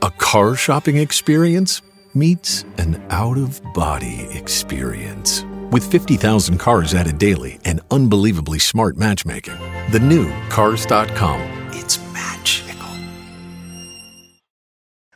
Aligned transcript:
A 0.00 0.12
car 0.12 0.54
shopping 0.54 0.96
experience 0.96 1.82
meets 2.14 2.62
an 2.78 3.04
out 3.10 3.36
of 3.36 3.60
body 3.74 4.28
experience. 4.30 5.44
With 5.72 5.90
50,000 5.90 6.56
cars 6.58 6.94
added 6.94 7.18
daily 7.18 7.58
and 7.64 7.80
unbelievably 7.90 8.60
smart 8.60 8.96
matchmaking, 8.96 9.58
the 9.90 9.98
new 9.98 10.30
Cars.com. 10.50 11.40
It's 11.72 11.98
magical. 12.12 12.88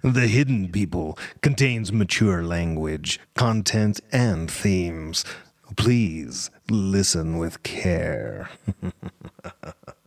The 0.03 0.27
Hidden 0.27 0.73
People 0.73 1.17
contains 1.43 1.93
mature 1.93 2.43
language, 2.43 3.21
content, 3.37 4.01
and 4.11 4.51
themes. 4.51 5.25
Please 5.77 6.51
listen 6.69 7.39
with 7.39 7.63
care. 7.63 8.51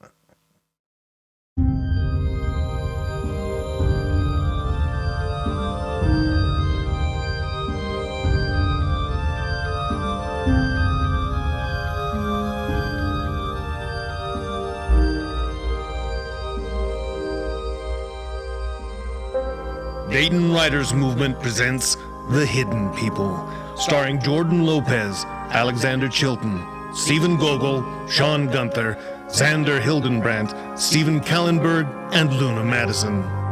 Dayton 20.15 20.53
Writers 20.53 20.93
Movement 20.93 21.37
presents 21.41 21.97
The 22.29 22.45
Hidden 22.45 22.93
People, 22.93 23.35
starring 23.75 24.21
Jordan 24.21 24.65
Lopez, 24.65 25.25
Alexander 25.25 26.07
Chilton, 26.07 26.65
Stephen 26.93 27.35
Gogol, 27.35 27.83
Sean 28.07 28.47
Gunther, 28.47 28.97
Xander 29.27 29.77
Hildenbrandt, 29.81 30.79
Stephen 30.79 31.19
Kallenberg, 31.19 31.85
and 32.13 32.31
Luna 32.31 32.63
Madison. 32.63 33.44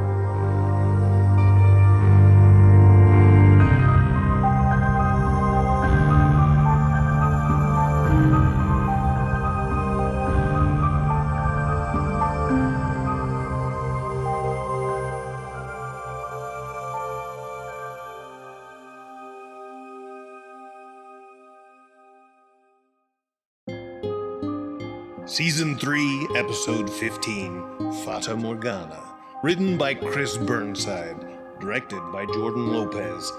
Season 25.34 25.76
3, 25.76 26.28
Episode 26.36 26.88
15 26.88 28.04
Fata 28.06 28.36
Morgana. 28.36 29.02
Written 29.42 29.80
by 29.80 29.96
Chris 29.96 30.38
Burnside. 30.38 31.26
Directed 31.60 32.02
by 32.12 32.28
Jordan 32.28 32.72
Lopez. 32.72 33.32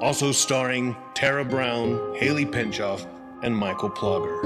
Also 0.00 0.32
starring 0.32 0.96
Tara 1.14 1.44
Brown, 1.44 2.16
Haley 2.16 2.44
Penchoff, 2.44 3.06
and 3.44 3.56
Michael 3.56 3.90
Plogger. 3.90 4.42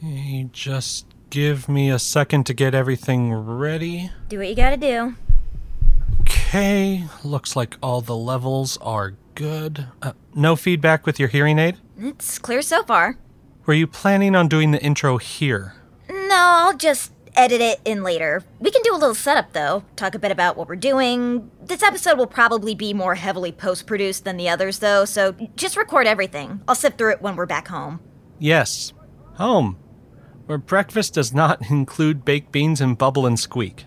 Hey, 0.00 0.48
just 0.52 1.06
give 1.30 1.68
me 1.68 1.90
a 1.90 2.00
second 2.00 2.46
to 2.46 2.54
get 2.54 2.74
everything 2.74 3.32
ready. 3.32 4.10
Do 4.28 4.38
what 4.38 4.48
you 4.48 4.56
gotta 4.56 4.76
do. 4.76 5.14
Okay, 6.48 7.04
looks 7.24 7.56
like 7.56 7.76
all 7.82 8.00
the 8.00 8.16
levels 8.16 8.78
are 8.78 9.16
good. 9.34 9.88
Uh, 10.00 10.14
no 10.34 10.56
feedback 10.56 11.04
with 11.04 11.20
your 11.20 11.28
hearing 11.28 11.58
aid? 11.58 11.76
It's 11.98 12.38
clear 12.38 12.62
so 12.62 12.82
far. 12.84 13.18
Were 13.66 13.74
you 13.74 13.86
planning 13.86 14.34
on 14.34 14.48
doing 14.48 14.70
the 14.70 14.82
intro 14.82 15.18
here? 15.18 15.74
No, 16.08 16.30
I'll 16.30 16.74
just 16.74 17.12
edit 17.34 17.60
it 17.60 17.82
in 17.84 18.02
later. 18.02 18.44
We 18.60 18.70
can 18.70 18.80
do 18.80 18.94
a 18.94 18.96
little 18.96 19.14
setup 19.14 19.52
though, 19.52 19.84
talk 19.94 20.14
a 20.14 20.18
bit 20.18 20.32
about 20.32 20.56
what 20.56 20.68
we're 20.68 20.76
doing. 20.76 21.50
This 21.62 21.82
episode 21.82 22.16
will 22.16 22.26
probably 22.26 22.74
be 22.74 22.94
more 22.94 23.16
heavily 23.16 23.52
post 23.52 23.86
produced 23.86 24.24
than 24.24 24.38
the 24.38 24.48
others 24.48 24.78
though, 24.78 25.04
so 25.04 25.32
just 25.54 25.76
record 25.76 26.06
everything. 26.06 26.62
I'll 26.66 26.74
sift 26.74 26.96
through 26.96 27.12
it 27.12 27.20
when 27.20 27.36
we're 27.36 27.44
back 27.44 27.68
home. 27.68 28.00
Yes. 28.38 28.94
Home. 29.34 29.76
Where 30.46 30.56
breakfast 30.56 31.12
does 31.12 31.34
not 31.34 31.70
include 31.70 32.24
baked 32.24 32.52
beans 32.52 32.80
and 32.80 32.96
bubble 32.96 33.26
and 33.26 33.38
squeak. 33.38 33.84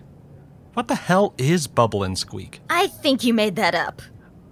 What 0.74 0.88
the 0.88 0.94
hell 0.94 1.34
is 1.36 1.66
bubble 1.66 2.02
and 2.02 2.16
squeak? 2.18 2.60
I 2.70 2.86
think 2.86 3.22
you 3.24 3.34
made 3.34 3.56
that 3.56 3.74
up. 3.74 4.00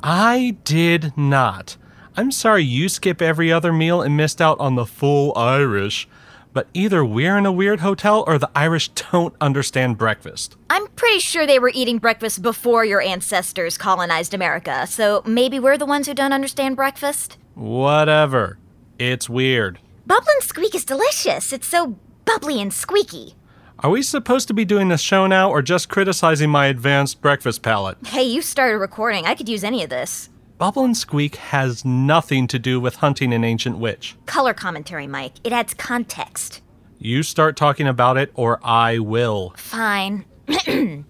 I 0.03 0.59
did 0.65 1.17
not. 1.17 1.77
I'm 2.17 2.31
sorry 2.31 2.63
you 2.63 2.89
skip 2.91 3.23
every 3.23 3.51
other 3.51 3.73
meal 3.73 4.03
and 4.03 4.17
missed 4.17 4.41
out 4.43 4.61
on 4.61 4.75
the 4.75 4.85
full 4.85 5.37
Irish. 5.37 6.07
But 6.53 6.69
either 6.75 7.05
we're 7.05 7.39
in 7.39 7.47
a 7.47 7.53
weird 7.53 7.81
hotel 7.81 8.25
or 8.27 8.37
the 8.37 8.51
Irish 8.55 8.89
don't 8.89 9.35
understand 9.41 9.97
breakfast. 9.97 10.57
I'm 10.69 10.89
pretty 10.89 11.21
sure 11.21 11.47
they 11.47 11.59
were 11.59 11.73
eating 11.73 11.99
breakfast 11.99 12.43
before 12.43 12.85
your 12.85 13.01
ancestors 13.01 13.79
colonized 13.79 14.35
America, 14.35 14.87
so 14.87 15.23
maybe 15.25 15.59
we're 15.61 15.79
the 15.79 15.87
ones 15.87 16.07
who 16.07 16.15
don't 16.15 16.33
understand 16.33 16.77
breakfast? 16.77 17.39
Whatever. 17.55 18.59
It's 18.99 19.31
weird. 19.31 19.79
Bubble 20.07 20.27
and 20.35 20.43
Squeak 20.43 20.75
is 20.75 20.85
delicious. 20.85 21.53
It's 21.53 21.69
so 21.69 21.97
bubbly 22.25 22.61
and 22.61 22.73
squeaky. 22.73 23.37
Are 23.83 23.89
we 23.89 24.03
supposed 24.03 24.47
to 24.49 24.53
be 24.53 24.67
doing 24.67 24.89
this 24.89 25.01
show 25.01 25.27
now 25.27 25.49
or 25.51 25.63
just 25.63 25.89
criticizing 25.89 26.51
my 26.51 26.67
advanced 26.67 27.23
breakfast 27.23 27.63
palate? 27.63 27.97
Hey, 28.07 28.25
you 28.25 28.43
started 28.43 28.77
recording. 28.77 29.25
I 29.25 29.35
could 29.35 29.49
use 29.49 29.65
any 29.65 29.83
of 29.83 29.89
this. 29.89 30.29
Bubble 30.59 30.85
and 30.85 30.95
Squeak 30.95 31.37
has 31.37 31.83
nothing 31.83 32.47
to 32.49 32.59
do 32.59 32.79
with 32.79 32.97
hunting 32.97 33.33
an 33.33 33.43
ancient 33.43 33.79
witch. 33.79 34.17
Color 34.27 34.53
commentary, 34.53 35.07
Mike. 35.07 35.33
It 35.45 35.55
adds 35.55 35.73
context. 35.73 36.61
You 36.99 37.23
start 37.23 37.57
talking 37.57 37.87
about 37.87 38.19
it 38.19 38.31
or 38.35 38.61
I 38.63 38.99
will. 38.99 39.55
Fine. 39.57 40.27
hey, 40.47 41.07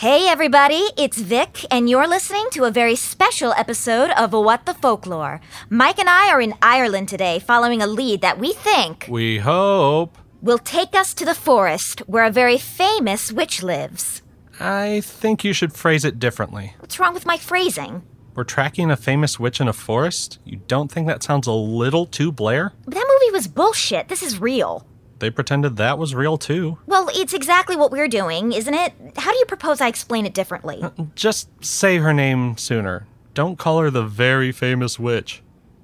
everybody, 0.00 0.88
it's 0.96 1.18
Vic, 1.20 1.66
and 1.70 1.90
you're 1.90 2.08
listening 2.08 2.46
to 2.52 2.64
a 2.64 2.70
very 2.70 2.96
special 2.96 3.52
episode 3.58 4.08
of 4.12 4.32
What 4.32 4.64
the 4.64 4.72
Folklore. 4.72 5.42
Mike 5.68 5.98
and 5.98 6.08
I 6.08 6.30
are 6.30 6.40
in 6.40 6.54
Ireland 6.62 7.10
today 7.10 7.40
following 7.40 7.82
a 7.82 7.86
lead 7.86 8.22
that 8.22 8.38
we 8.38 8.54
think 8.54 9.04
We 9.10 9.36
hope. 9.36 10.16
Will 10.42 10.58
take 10.58 10.94
us 10.94 11.14
to 11.14 11.24
the 11.24 11.34
forest 11.34 12.00
where 12.06 12.24
a 12.24 12.30
very 12.30 12.58
famous 12.58 13.32
witch 13.32 13.62
lives. 13.62 14.22
I 14.58 15.00
think 15.02 15.44
you 15.44 15.52
should 15.52 15.72
phrase 15.72 16.04
it 16.04 16.18
differently. 16.18 16.74
What's 16.78 16.98
wrong 16.98 17.14
with 17.14 17.26
my 17.26 17.36
phrasing? 17.36 18.02
We're 18.34 18.44
tracking 18.44 18.90
a 18.90 18.96
famous 18.96 19.40
witch 19.40 19.60
in 19.60 19.68
a 19.68 19.72
forest? 19.72 20.38
You 20.44 20.60
don't 20.66 20.92
think 20.92 21.06
that 21.06 21.22
sounds 21.22 21.46
a 21.46 21.52
little 21.52 22.04
too 22.06 22.30
Blair? 22.30 22.72
But 22.84 22.94
that 22.94 23.06
movie 23.20 23.32
was 23.32 23.48
bullshit. 23.48 24.08
This 24.08 24.22
is 24.22 24.38
real. 24.40 24.86
They 25.18 25.30
pretended 25.30 25.76
that 25.76 25.96
was 25.98 26.14
real 26.14 26.36
too. 26.36 26.78
Well, 26.86 27.08
it's 27.14 27.32
exactly 27.32 27.76
what 27.76 27.90
we're 27.90 28.08
doing, 28.08 28.52
isn't 28.52 28.74
it? 28.74 28.92
How 29.16 29.32
do 29.32 29.38
you 29.38 29.46
propose 29.46 29.80
I 29.80 29.88
explain 29.88 30.26
it 30.26 30.34
differently? 30.34 30.80
Uh, 30.82 30.90
just 31.14 31.48
say 31.64 31.96
her 31.96 32.12
name 32.12 32.58
sooner. 32.58 33.06
Don't 33.32 33.58
call 33.58 33.80
her 33.80 33.90
the 33.90 34.04
very 34.04 34.52
famous 34.52 34.98
witch. 34.98 35.42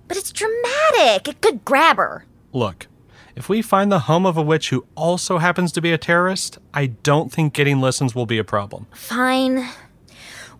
But 0.08 0.18
it's 0.18 0.32
dramatic. 0.32 1.28
It 1.28 1.40
could 1.40 1.64
grab 1.64 1.96
her. 1.96 2.26
Look, 2.52 2.86
if 3.34 3.48
we 3.48 3.62
find 3.62 3.90
the 3.90 4.00
home 4.00 4.26
of 4.26 4.36
a 4.36 4.42
witch 4.42 4.70
who 4.70 4.84
also 4.94 5.38
happens 5.38 5.72
to 5.72 5.80
be 5.80 5.92
a 5.92 5.98
terrorist, 5.98 6.58
I 6.74 6.86
don't 6.86 7.32
think 7.32 7.52
getting 7.52 7.80
listens 7.80 8.14
will 8.14 8.26
be 8.26 8.38
a 8.38 8.44
problem. 8.44 8.86
Fine. 8.92 9.68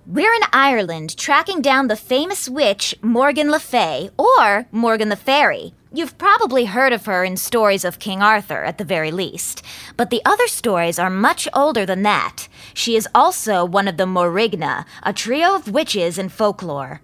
We're 0.07 0.35
in 0.35 0.43
Ireland 0.53 1.17
tracking 1.17 1.63
down 1.63 1.87
the 1.87 1.97
famous 1.97 2.49
witch 2.49 2.95
Morgan 3.03 3.51
Le 3.51 3.61
Fay, 3.61 4.11
or 4.19 4.67
Morgan 4.73 5.11
the 5.11 5.17
Fairy. 5.17 5.75
You've 5.93 6.19
probably 6.19 6.65
heard 6.65 6.93
of 6.93 7.07
her 7.07 7.23
in 7.23 7.37
stories 7.37 7.85
of 7.85 7.99
King 7.99 8.23
Arthur, 8.23 8.65
at 8.65 8.79
the 8.79 8.85
very 8.85 9.13
least. 9.13 9.63
But 9.97 10.11
the 10.11 10.23
other 10.25 10.49
stories 10.49 10.99
are 10.99 11.11
much 11.11 11.47
older 11.53 11.87
than 11.87 12.03
that. 12.03 12.49
She 12.75 12.97
is 12.97 13.07
also 13.15 13.65
one 13.65 13.87
of 13.87 13.99
the 13.99 14.07
Morigna, 14.07 14.87
a 15.03 15.13
trio 15.13 15.55
of 15.55 15.71
witches 15.71 16.19
in 16.19 16.31
folklore. 16.31 17.03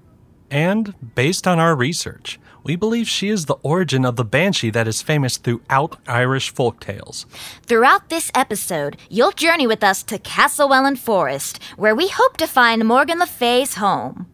And, 0.51 0.95
based 1.15 1.47
on 1.47 1.59
our 1.61 1.77
research, 1.77 2.41
we 2.69 2.77
believe 2.77 3.09
she 3.09 3.31
is 3.31 3.47
the 3.47 3.57
origin 3.63 4.05
of 4.05 4.17
the 4.17 4.25
banshee 4.25 4.69
that 4.69 4.87
is 4.87 5.01
famous 5.01 5.39
throughout 5.39 5.97
Irish 6.07 6.51
folk 6.53 6.81
tales. 6.81 7.25
Throughout 7.63 8.11
this 8.11 8.31
episode, 8.35 8.99
you'll 9.09 9.33
journey 9.33 9.67
with 9.67 9.83
us 9.83 10.03
to 10.03 10.19
Castlewellan 10.19 10.97
Forest, 10.97 11.63
where 11.77 11.95
we 11.95 12.09
hope 12.09 12.37
to 12.37 12.47
find 12.47 12.85
Morgan 12.85 13.19
Le 13.19 13.27
Fay's 13.27 13.77
home. 13.77 14.27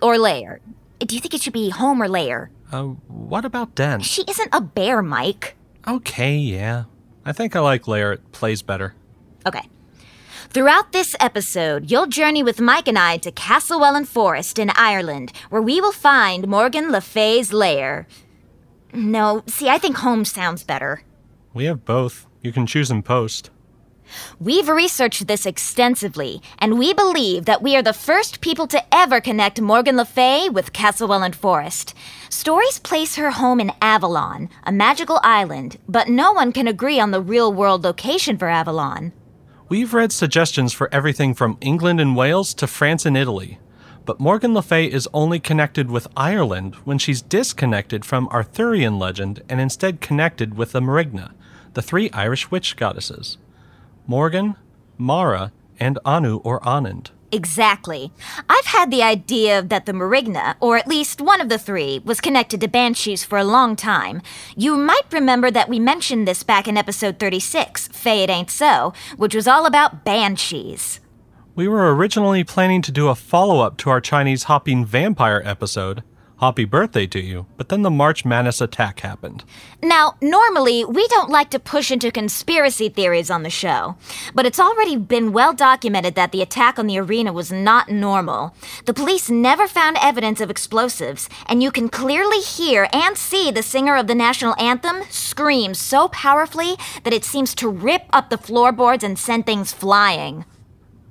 Or 0.00 0.16
lair. 0.16 0.60
Do 0.98 1.14
you 1.14 1.20
think 1.20 1.34
it 1.34 1.42
should 1.42 1.52
be 1.52 1.68
home 1.68 2.02
or 2.02 2.08
lair? 2.08 2.50
Uh, 2.72 2.84
what 3.06 3.44
about 3.44 3.74
Den? 3.74 4.00
She 4.00 4.24
isn't 4.26 4.48
a 4.54 4.62
bear, 4.62 5.02
Mike. 5.02 5.54
Okay, 5.86 6.36
yeah. 6.36 6.84
I 7.26 7.32
think 7.32 7.54
I 7.54 7.60
like 7.60 7.86
Lair. 7.86 8.12
It 8.12 8.32
plays 8.32 8.62
better. 8.62 8.94
Okay. 9.46 9.68
Throughout 10.50 10.92
this 10.92 11.14
episode, 11.20 11.90
you'll 11.90 12.06
journey 12.06 12.42
with 12.42 12.58
Mike 12.58 12.88
and 12.88 12.98
I 12.98 13.18
to 13.18 13.30
Castlewellan 13.30 14.06
Forest 14.06 14.58
in 14.58 14.70
Ireland, 14.70 15.30
where 15.50 15.60
we 15.60 15.78
will 15.78 15.92
find 15.92 16.48
Morgan 16.48 16.90
Le 16.90 17.02
Fay's 17.02 17.52
lair. 17.52 18.06
No, 18.94 19.42
see, 19.46 19.68
I 19.68 19.76
think 19.76 19.96
home 19.96 20.24
sounds 20.24 20.64
better. 20.64 21.02
We 21.52 21.66
have 21.66 21.84
both. 21.84 22.26
You 22.40 22.50
can 22.50 22.66
choose 22.66 22.90
in 22.90 23.02
post. 23.02 23.50
We've 24.40 24.70
researched 24.70 25.26
this 25.26 25.44
extensively, 25.44 26.40
and 26.58 26.78
we 26.78 26.94
believe 26.94 27.44
that 27.44 27.60
we 27.60 27.76
are 27.76 27.82
the 27.82 27.92
first 27.92 28.40
people 28.40 28.66
to 28.68 28.82
ever 28.90 29.20
connect 29.20 29.60
Morgan 29.60 29.98
Le 29.98 30.06
Fay 30.06 30.48
with 30.48 30.72
Castlewellan 30.72 31.34
Forest. 31.34 31.92
Stories 32.30 32.78
place 32.78 33.16
her 33.16 33.32
home 33.32 33.60
in 33.60 33.70
Avalon, 33.82 34.48
a 34.64 34.72
magical 34.72 35.20
island, 35.22 35.78
but 35.86 36.08
no 36.08 36.32
one 36.32 36.52
can 36.52 36.66
agree 36.66 36.98
on 36.98 37.10
the 37.10 37.20
real 37.20 37.52
world 37.52 37.84
location 37.84 38.38
for 38.38 38.48
Avalon. 38.48 39.12
We've 39.70 39.92
read 39.92 40.12
suggestions 40.12 40.72
for 40.72 40.88
everything 40.94 41.34
from 41.34 41.58
England 41.60 42.00
and 42.00 42.16
Wales 42.16 42.54
to 42.54 42.66
France 42.66 43.04
and 43.04 43.18
Italy. 43.18 43.58
But 44.06 44.18
Morgan 44.18 44.54
Le 44.54 44.62
Fay 44.62 44.86
is 44.86 45.06
only 45.12 45.38
connected 45.38 45.90
with 45.90 46.08
Ireland 46.16 46.74
when 46.86 46.96
she's 46.96 47.20
disconnected 47.20 48.06
from 48.06 48.28
Arthurian 48.28 48.98
legend 48.98 49.42
and 49.46 49.60
instead 49.60 50.00
connected 50.00 50.56
with 50.56 50.72
the 50.72 50.80
Marigna, 50.80 51.32
the 51.74 51.82
three 51.82 52.08
Irish 52.12 52.50
witch 52.50 52.76
goddesses 52.76 53.36
Morgan, 54.06 54.56
Mara, 54.96 55.52
and 55.78 55.98
Anu 56.02 56.36
or 56.38 56.60
Anand. 56.60 57.10
Exactly. 57.30 58.10
I've 58.48 58.64
had 58.66 58.90
the 58.90 59.02
idea 59.02 59.60
that 59.62 59.86
the 59.86 59.92
Marigna, 59.92 60.54
or 60.60 60.76
at 60.76 60.88
least 60.88 61.20
one 61.20 61.40
of 61.40 61.48
the 61.48 61.58
three, 61.58 62.00
was 62.04 62.20
connected 62.20 62.60
to 62.60 62.68
banshees 62.68 63.24
for 63.24 63.36
a 63.36 63.44
long 63.44 63.76
time. 63.76 64.22
You 64.56 64.76
might 64.76 65.12
remember 65.12 65.50
that 65.50 65.68
we 65.68 65.78
mentioned 65.78 66.26
this 66.26 66.42
back 66.42 66.66
in 66.66 66.78
episode 66.78 67.18
36, 67.18 67.88
Faye 67.88 68.22
It 68.22 68.30
Ain't 68.30 68.50
So, 68.50 68.94
which 69.16 69.34
was 69.34 69.46
all 69.46 69.66
about 69.66 70.04
banshees. 70.04 71.00
We 71.54 71.68
were 71.68 71.94
originally 71.94 72.44
planning 72.44 72.82
to 72.82 72.92
do 72.92 73.08
a 73.08 73.14
follow 73.14 73.60
up 73.60 73.76
to 73.78 73.90
our 73.90 74.00
Chinese 74.00 74.44
hopping 74.44 74.86
vampire 74.86 75.42
episode, 75.44 76.02
Happy 76.40 76.64
Birthday 76.64 77.04
to 77.08 77.18
You, 77.18 77.46
but 77.56 77.68
then 77.68 77.82
the 77.82 77.90
March 77.90 78.24
Madness 78.24 78.60
attack 78.60 79.00
happened. 79.00 79.42
Now, 79.82 80.14
normally, 80.22 80.84
we 80.84 81.08
don't 81.08 81.30
like 81.30 81.50
to 81.50 81.58
push 81.58 81.90
into 81.90 82.12
conspiracy 82.12 82.88
theories 82.88 83.28
on 83.28 83.42
the 83.42 83.50
show, 83.50 83.96
but 84.36 84.46
it's 84.46 84.60
already 84.60 84.94
been 84.94 85.32
well 85.32 85.52
documented 85.52 86.14
that 86.14 86.30
the 86.30 86.40
attack 86.40 86.78
on 86.78 86.86
the 86.86 86.98
arena 86.98 87.32
was 87.32 87.50
not 87.50 87.90
normal. 87.90 88.54
The 88.84 88.94
police 88.94 89.28
never 89.28 89.66
found 89.66 89.96
evidence 90.00 90.40
of 90.40 90.48
explosives, 90.48 91.28
and 91.46 91.60
you 91.60 91.72
can 91.72 91.88
clearly 91.88 92.40
hear 92.40 92.88
and 92.92 93.18
see 93.18 93.50
the 93.50 93.60
singer 93.64 93.96
of 93.96 94.06
the 94.06 94.14
national 94.14 94.54
anthem 94.60 95.02
scream 95.10 95.74
so 95.74 96.06
powerfully 96.06 96.76
that 97.02 97.12
it 97.12 97.24
seems 97.24 97.52
to 97.56 97.68
rip 97.68 98.04
up 98.12 98.30
the 98.30 98.38
floorboards 98.38 99.02
and 99.02 99.18
send 99.18 99.44
things 99.44 99.72
flying. 99.72 100.44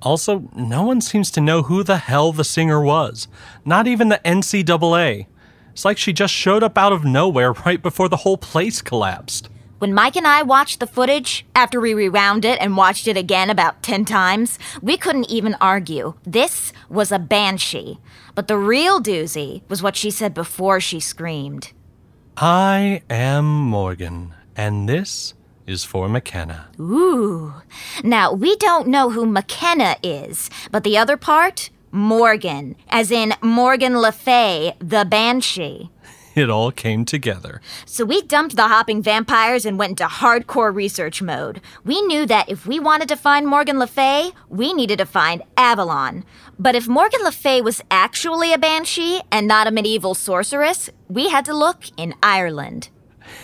Also, 0.02 0.48
no 0.54 0.82
one 0.82 1.00
seems 1.00 1.30
to 1.32 1.40
know 1.40 1.62
who 1.62 1.82
the 1.82 1.98
hell 1.98 2.32
the 2.32 2.44
singer 2.44 2.80
was. 2.80 3.28
Not 3.64 3.86
even 3.86 4.08
the 4.08 4.20
NCAA. 4.24 5.26
It's 5.72 5.84
like 5.84 5.98
she 5.98 6.12
just 6.12 6.32
showed 6.34 6.62
up 6.62 6.78
out 6.78 6.92
of 6.92 7.04
nowhere 7.04 7.52
right 7.66 7.82
before 7.82 8.08
the 8.08 8.18
whole 8.18 8.38
place 8.38 8.82
collapsed. 8.82 9.48
When 9.78 9.94
Mike 9.94 10.16
and 10.16 10.26
I 10.26 10.42
watched 10.42 10.80
the 10.80 10.88
footage, 10.88 11.46
after 11.54 11.80
we 11.80 11.94
rewound 11.94 12.44
it 12.44 12.58
and 12.60 12.76
watched 12.76 13.06
it 13.06 13.16
again 13.16 13.48
about 13.48 13.80
10 13.84 14.04
times, 14.04 14.58
we 14.82 14.96
couldn't 14.96 15.30
even 15.30 15.54
argue. 15.60 16.14
This 16.24 16.72
was 16.88 17.12
a 17.12 17.18
banshee. 17.20 18.00
But 18.34 18.48
the 18.48 18.58
real 18.58 19.00
doozy 19.00 19.62
was 19.68 19.80
what 19.80 19.94
she 19.94 20.10
said 20.10 20.34
before 20.34 20.80
she 20.80 20.98
screamed. 20.98 21.72
I 22.36 23.02
am 23.08 23.44
Morgan, 23.46 24.34
and 24.56 24.88
this 24.88 25.34
is 25.68 25.84
for 25.84 26.08
McKenna. 26.08 26.68
Ooh. 26.80 27.52
Now, 28.02 28.32
we 28.32 28.56
don't 28.56 28.88
know 28.88 29.10
who 29.10 29.26
McKenna 29.26 29.96
is, 30.02 30.50
but 30.72 30.82
the 30.82 30.96
other 30.96 31.16
part? 31.16 31.70
Morgan, 31.92 32.76
as 32.88 33.10
in 33.10 33.34
Morgan 33.42 33.98
Le 33.98 34.12
Fay, 34.12 34.74
the 34.78 35.04
Banshee. 35.04 35.90
It 36.34 36.50
all 36.50 36.70
came 36.70 37.04
together. 37.04 37.60
So 37.84 38.04
we 38.04 38.22
dumped 38.22 38.54
the 38.54 38.68
hopping 38.68 39.02
vampires 39.02 39.66
and 39.66 39.76
went 39.76 39.98
into 39.98 40.04
hardcore 40.04 40.72
research 40.72 41.20
mode. 41.20 41.60
We 41.84 42.00
knew 42.02 42.26
that 42.26 42.48
if 42.48 42.64
we 42.64 42.78
wanted 42.78 43.08
to 43.08 43.16
find 43.16 43.44
Morgan 43.44 43.80
Le 43.80 43.88
Fay, 43.88 44.30
we 44.48 44.72
needed 44.72 44.98
to 44.98 45.06
find 45.06 45.42
Avalon. 45.56 46.24
But 46.56 46.76
if 46.76 46.86
Morgan 46.86 47.24
Le 47.24 47.32
Fay 47.32 47.60
was 47.60 47.82
actually 47.90 48.52
a 48.52 48.58
banshee 48.58 49.20
and 49.32 49.48
not 49.48 49.66
a 49.66 49.72
medieval 49.72 50.14
sorceress, 50.14 50.90
we 51.08 51.28
had 51.28 51.44
to 51.46 51.54
look 51.54 51.86
in 51.96 52.14
Ireland. 52.22 52.90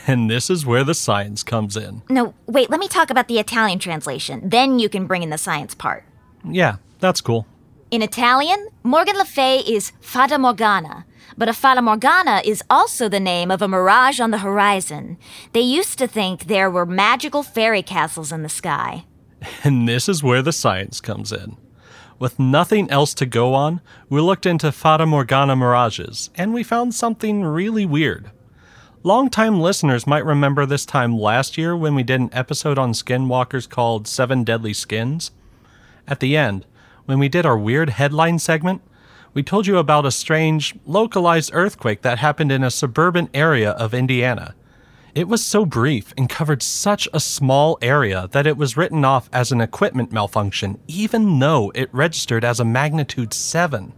And 0.07 0.31
this 0.31 0.51
is 0.51 0.67
where 0.67 0.85
the 0.85 0.95
science 0.95 1.43
comes 1.43 1.77
in. 1.77 2.03
No, 2.11 2.35
wait, 2.47 2.71
let 2.71 2.81
me 2.81 2.89
talk 2.89 3.11
about 3.11 3.29
the 3.29 3.39
Italian 3.39 3.79
translation. 3.79 4.49
Then 4.49 4.79
you 4.79 4.89
can 4.89 5.07
bring 5.07 5.23
in 5.23 5.31
the 5.31 5.39
science 5.39 5.75
part. 5.75 6.05
Yeah, 6.45 6.77
that's 7.01 7.21
cool. 7.21 7.47
In 7.91 8.03
Italian, 8.03 8.69
Morgan 8.83 9.17
Le 9.17 9.25
Fay 9.25 9.61
is 9.61 9.93
Fata 10.01 10.39
Morgana, 10.39 11.07
but 11.39 11.49
a 11.49 11.53
Fata 11.53 11.81
Morgana 11.81 12.43
is 12.45 12.63
also 12.69 13.09
the 13.09 13.21
name 13.21 13.51
of 13.51 13.63
a 13.63 13.69
mirage 13.69 14.21
on 14.21 14.31
the 14.31 14.39
horizon. 14.39 15.17
They 15.53 15.61
used 15.61 15.99
to 15.99 16.07
think 16.07 16.45
there 16.45 16.71
were 16.71 16.87
magical 16.87 17.43
fairy 17.43 17.83
castles 17.83 18.33
in 18.33 18.43
the 18.43 18.49
sky. 18.49 19.05
And 19.63 19.89
this 19.89 20.09
is 20.09 20.23
where 20.23 20.43
the 20.43 20.53
science 20.53 21.01
comes 21.01 21.33
in. 21.33 21.57
With 22.19 22.39
nothing 22.39 22.91
else 22.91 23.15
to 23.15 23.27
go 23.27 23.55
on, 23.55 23.81
we 24.09 24.21
looked 24.21 24.47
into 24.47 24.73
Fata 24.73 25.07
Morgana 25.07 25.57
mirages, 25.57 26.31
and 26.35 26.55
we 26.55 26.63
found 26.63 26.95
something 26.95 27.43
really 27.45 27.87
weird. 27.87 28.31
Longtime 29.07 29.61
listeners 29.61 30.07
might 30.07 30.25
remember 30.25 30.65
this 30.65 30.87
time 30.87 31.19
last 31.19 31.59
year 31.59 31.77
when 31.77 31.95
we 31.95 32.03
did 32.03 32.23
an 32.23 32.31
episode 32.33 32.79
on 32.79 32.95
skinwalkers 32.95 33.69
called 33.69 34.09
Seven 34.09 34.45
Deadly 34.45 34.73
Skins. 34.73 35.31
At 36.09 36.21
the 36.21 36.39
end, 36.39 36.65
when 37.05 37.19
we 37.19 37.29
did 37.29 37.45
our 37.45 37.59
weird 37.59 37.91
headline 37.91 38.39
segment, 38.39 38.81
we 39.35 39.43
told 39.43 39.67
you 39.67 39.77
about 39.77 40.07
a 40.07 40.11
strange, 40.11 40.75
localized 40.87 41.51
earthquake 41.53 42.01
that 42.01 42.17
happened 42.17 42.51
in 42.51 42.65
a 42.65 42.71
suburban 42.71 43.29
area 43.35 43.73
of 43.73 43.93
Indiana. 43.93 44.55
It 45.15 45.29
was 45.29 45.45
so 45.45 45.67
brief 45.67 46.15
and 46.17 46.31
covered 46.31 46.63
such 46.63 47.07
a 47.13 47.21
small 47.21 47.77
area 47.83 48.31
that 48.33 48.47
it 48.47 48.57
was 48.57 48.79
written 48.79 49.05
off 49.05 49.29
as 49.35 49.53
an 49.53 49.61
equipment 49.61 50.13
malfunction, 50.13 50.81
even 50.89 51.41
though 51.41 51.71
it 51.75 51.93
registered 51.93 52.43
as 52.43 52.59
a 52.59 52.65
magnitude 52.65 53.35
7. 53.35 53.93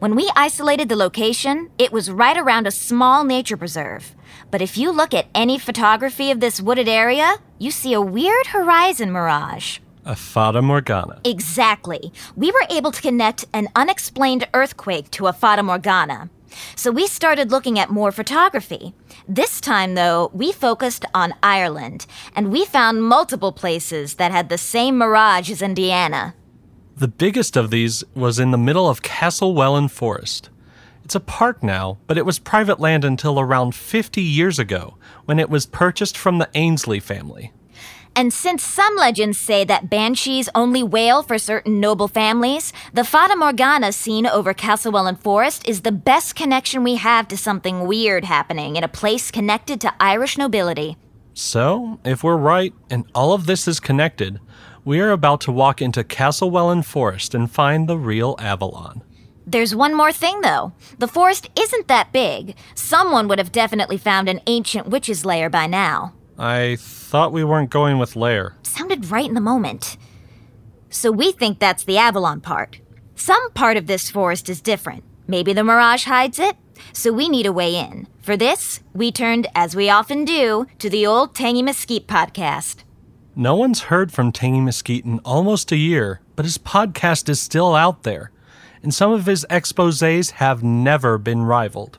When 0.00 0.16
we 0.16 0.28
isolated 0.34 0.88
the 0.88 0.96
location, 0.96 1.70
it 1.78 1.92
was 1.92 2.10
right 2.10 2.36
around 2.36 2.66
a 2.66 2.72
small 2.72 3.22
nature 3.22 3.56
preserve. 3.56 4.16
But 4.50 4.62
if 4.62 4.78
you 4.78 4.90
look 4.90 5.12
at 5.12 5.26
any 5.34 5.58
photography 5.58 6.30
of 6.30 6.40
this 6.40 6.60
wooded 6.60 6.88
area, 6.88 7.36
you 7.58 7.70
see 7.70 7.92
a 7.92 8.00
weird 8.00 8.48
horizon 8.48 9.12
mirage. 9.12 9.78
A 10.04 10.16
Fata 10.16 10.62
Morgana. 10.62 11.20
Exactly. 11.24 12.12
We 12.34 12.50
were 12.50 12.66
able 12.70 12.92
to 12.92 13.02
connect 13.02 13.44
an 13.52 13.68
unexplained 13.76 14.48
earthquake 14.54 15.10
to 15.12 15.26
a 15.26 15.34
Fata 15.34 15.62
Morgana. 15.62 16.30
So 16.76 16.90
we 16.90 17.06
started 17.06 17.50
looking 17.50 17.78
at 17.78 17.90
more 17.90 18.10
photography. 18.10 18.94
This 19.28 19.60
time, 19.60 19.94
though, 19.94 20.30
we 20.32 20.50
focused 20.50 21.04
on 21.12 21.34
Ireland, 21.42 22.06
and 22.34 22.50
we 22.50 22.64
found 22.64 23.04
multiple 23.04 23.52
places 23.52 24.14
that 24.14 24.32
had 24.32 24.48
the 24.48 24.56
same 24.56 24.96
mirage 24.96 25.50
as 25.50 25.60
Indiana. 25.60 26.34
The 26.96 27.08
biggest 27.08 27.56
of 27.56 27.70
these 27.70 28.02
was 28.14 28.38
in 28.38 28.50
the 28.50 28.58
middle 28.58 28.88
of 28.88 29.02
Castlewellan 29.02 29.88
Forest. 29.88 30.48
It's 31.08 31.14
a 31.14 31.20
park 31.20 31.62
now, 31.62 31.96
but 32.06 32.18
it 32.18 32.26
was 32.26 32.38
private 32.38 32.80
land 32.80 33.02
until 33.02 33.40
around 33.40 33.74
50 33.74 34.20
years 34.20 34.58
ago, 34.58 34.98
when 35.24 35.38
it 35.38 35.48
was 35.48 35.64
purchased 35.64 36.18
from 36.18 36.36
the 36.36 36.54
Annesley 36.54 37.00
family. 37.00 37.50
And 38.14 38.30
since 38.30 38.62
some 38.62 38.94
legends 38.94 39.38
say 39.38 39.64
that 39.64 39.88
banshees 39.88 40.50
only 40.54 40.82
wail 40.82 41.22
for 41.22 41.38
certain 41.38 41.80
noble 41.80 42.08
families, 42.08 42.74
the 42.92 43.04
Fata 43.04 43.36
Morgana 43.36 43.90
seen 43.92 44.26
over 44.26 44.52
Castlewellan 44.52 45.16
Forest 45.16 45.66
is 45.66 45.80
the 45.80 45.92
best 45.92 46.36
connection 46.36 46.84
we 46.84 46.96
have 46.96 47.26
to 47.28 47.38
something 47.38 47.86
weird 47.86 48.26
happening 48.26 48.76
in 48.76 48.84
a 48.84 48.86
place 48.86 49.30
connected 49.30 49.80
to 49.80 49.94
Irish 49.98 50.36
nobility. 50.36 50.98
So, 51.32 52.00
if 52.04 52.22
we're 52.22 52.36
right 52.36 52.74
and 52.90 53.06
all 53.14 53.32
of 53.32 53.46
this 53.46 53.66
is 53.66 53.80
connected, 53.80 54.40
we 54.84 55.00
are 55.00 55.12
about 55.12 55.40
to 55.40 55.52
walk 55.52 55.80
into 55.80 56.04
Castlewellan 56.04 56.84
Forest 56.84 57.34
and 57.34 57.50
find 57.50 57.88
the 57.88 57.96
real 57.96 58.36
Avalon. 58.38 59.02
There's 59.50 59.74
one 59.74 59.96
more 59.96 60.12
thing, 60.12 60.42
though. 60.42 60.72
The 60.98 61.08
forest 61.08 61.48
isn't 61.58 61.88
that 61.88 62.12
big. 62.12 62.54
Someone 62.74 63.28
would 63.28 63.38
have 63.38 63.50
definitely 63.50 63.96
found 63.96 64.28
an 64.28 64.42
ancient 64.46 64.88
witch's 64.88 65.24
lair 65.24 65.48
by 65.48 65.66
now. 65.66 66.12
I 66.38 66.76
thought 66.78 67.32
we 67.32 67.44
weren't 67.44 67.70
going 67.70 67.96
with 67.96 68.14
Lair. 68.14 68.56
Sounded 68.62 69.10
right 69.10 69.26
in 69.26 69.32
the 69.32 69.40
moment. 69.40 69.96
So 70.90 71.10
we 71.10 71.32
think 71.32 71.58
that's 71.58 71.82
the 71.82 71.96
Avalon 71.96 72.42
part. 72.42 72.80
Some 73.14 73.50
part 73.52 73.78
of 73.78 73.86
this 73.86 74.10
forest 74.10 74.50
is 74.50 74.60
different. 74.60 75.02
Maybe 75.26 75.54
the 75.54 75.64
Mirage 75.64 76.04
hides 76.04 76.38
it? 76.38 76.56
So 76.92 77.10
we 77.10 77.30
need 77.30 77.46
a 77.46 77.52
way 77.52 77.74
in. 77.74 78.06
For 78.20 78.36
this, 78.36 78.80
we 78.92 79.10
turned, 79.10 79.46
as 79.54 79.74
we 79.74 79.88
often 79.88 80.26
do, 80.26 80.66
to 80.78 80.90
the 80.90 81.06
old 81.06 81.34
Tangy 81.34 81.62
Mesquite 81.62 82.06
podcast. 82.06 82.82
No 83.34 83.56
one's 83.56 83.84
heard 83.84 84.12
from 84.12 84.30
Tangy 84.30 84.60
Mesquite 84.60 85.06
in 85.06 85.20
almost 85.20 85.72
a 85.72 85.76
year, 85.76 86.20
but 86.36 86.44
his 86.44 86.58
podcast 86.58 87.30
is 87.30 87.40
still 87.40 87.74
out 87.74 88.02
there, 88.02 88.30
and 88.82 88.92
some 88.92 89.12
of 89.12 89.26
his 89.26 89.46
exposes 89.50 90.32
have 90.32 90.62
never 90.62 91.18
been 91.18 91.42
rivaled. 91.42 91.98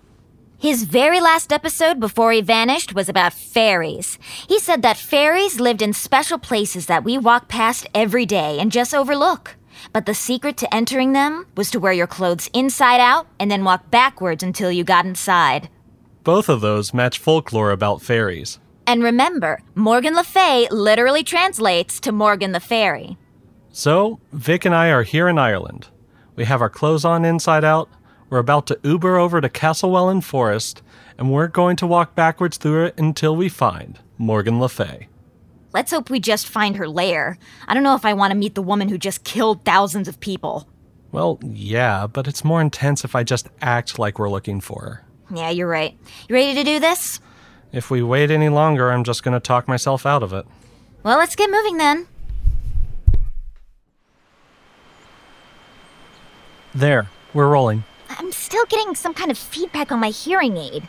His 0.57 0.83
very 0.83 1.21
last 1.21 1.53
episode 1.53 2.01
before 2.01 2.33
he 2.33 2.41
vanished 2.41 2.93
was 2.93 3.07
about 3.07 3.31
fairies. 3.31 4.19
He 4.48 4.59
said 4.59 4.81
that 4.81 4.98
fairies 4.98 5.59
lived 5.59 5.81
in 5.81 5.93
special 5.93 6.38
places 6.38 6.88
that 6.88 7.05
we 7.05 7.17
walk 7.17 7.48
past 7.48 7.88
every 7.95 8.25
day 8.25 8.59
and 8.59 8.69
just 8.69 8.93
overlook. 8.93 9.55
But 9.93 10.05
the 10.05 10.13
secret 10.13 10.57
to 10.57 10.74
entering 10.75 11.13
them 11.13 11.45
was 11.55 11.71
to 11.71 11.79
wear 11.79 11.93
your 11.93 12.07
clothes 12.07 12.50
inside 12.53 13.00
out 13.00 13.27
and 13.39 13.50
then 13.50 13.63
walk 13.63 13.89
backwards 13.89 14.43
until 14.43 14.69
you 14.69 14.83
got 14.83 15.05
inside. 15.05 15.69
Both 16.25 16.50
of 16.50 16.59
those 16.59 16.93
match 16.93 17.17
folklore 17.17 17.71
about 17.71 18.01
fairies. 18.01 18.59
And 18.86 19.01
remember, 19.01 19.62
Morgan 19.75 20.13
Le 20.13 20.25
Fay 20.25 20.67
literally 20.69 21.24
translates 21.24 22.00
to 22.01 22.12
Morgan 22.12 22.51
the 22.51 22.59
Fairy. 22.59 23.17
So, 23.71 24.19
Vic 24.33 24.65
and 24.65 24.75
I 24.75 24.89
are 24.89 25.03
here 25.03 25.29
in 25.29 25.38
Ireland. 25.38 25.88
We 26.39 26.46
have 26.46 26.62
our 26.62 26.69
clothes 26.69 27.03
on 27.03 27.25
inside 27.25 27.65
out. 27.65 27.89
We're 28.29 28.38
about 28.38 28.65
to 28.67 28.79
Uber 28.81 29.17
over 29.17 29.41
to 29.41 29.50
Castlewellan 29.50 30.24
Forest, 30.24 30.81
and 31.17 31.34
we're 31.34 31.50
going 31.50 31.75
to 31.75 31.86
walk 31.86 32.15
backwards 32.15 32.55
through 32.55 32.86
it 32.86 32.98
until 32.98 33.36
we 33.36 33.50
find 33.50 34.00
Morgan 34.17 34.58
Le 34.58 34.69
Fay. 34.69 35.10
Let's 35.74 35.91
hope 35.91 36.10
we 36.10 36.22
just 36.22 36.48
find 36.48 36.77
her 36.77 36.88
lair. 36.88 37.38
I 37.67 37.74
don't 37.74 37.84
know 37.84 37.93
if 37.93 38.05
I 38.05 38.13
want 38.13 38.31
to 38.31 38.38
meet 38.38 38.55
the 38.55 38.62
woman 38.62 38.88
who 38.88 38.98
just 38.98 39.25
killed 39.25 39.65
thousands 39.65 40.08
of 40.08 40.22
people. 40.22 40.69
Well, 41.12 41.39
yeah, 41.43 42.08
but 42.08 42.25
it's 42.25 42.46
more 42.46 42.62
intense 42.62 43.03
if 43.03 43.17
I 43.17 43.24
just 43.24 43.50
act 43.62 44.00
like 44.00 44.17
we're 44.17 44.29
looking 44.29 44.62
for 44.62 44.81
her. 44.81 45.05
Yeah, 45.36 45.50
you're 45.50 45.67
right. 45.67 45.98
You 46.29 46.36
ready 46.36 46.53
to 46.53 46.63
do 46.63 46.79
this? 46.79 47.19
If 47.74 47.91
we 47.91 48.01
wait 48.01 48.31
any 48.31 48.48
longer, 48.48 48.91
I'm 48.91 49.03
just 49.03 49.24
going 49.24 49.34
to 49.34 49.41
talk 49.41 49.67
myself 49.67 50.05
out 50.05 50.24
of 50.24 50.31
it. 50.31 50.46
Well, 51.03 51.17
let's 51.17 51.36
get 51.36 51.51
moving 51.51 51.75
then. 51.75 52.08
There, 56.73 57.09
we're 57.33 57.49
rolling. 57.49 57.83
I'm 58.09 58.31
still 58.31 58.65
getting 58.65 58.93
some 58.93 59.13
kind 59.13 59.31
of 59.31 59.38
feedback 59.38 59.91
on 59.91 59.99
my 59.99 60.09
hearing 60.09 60.57
aid. 60.57 60.88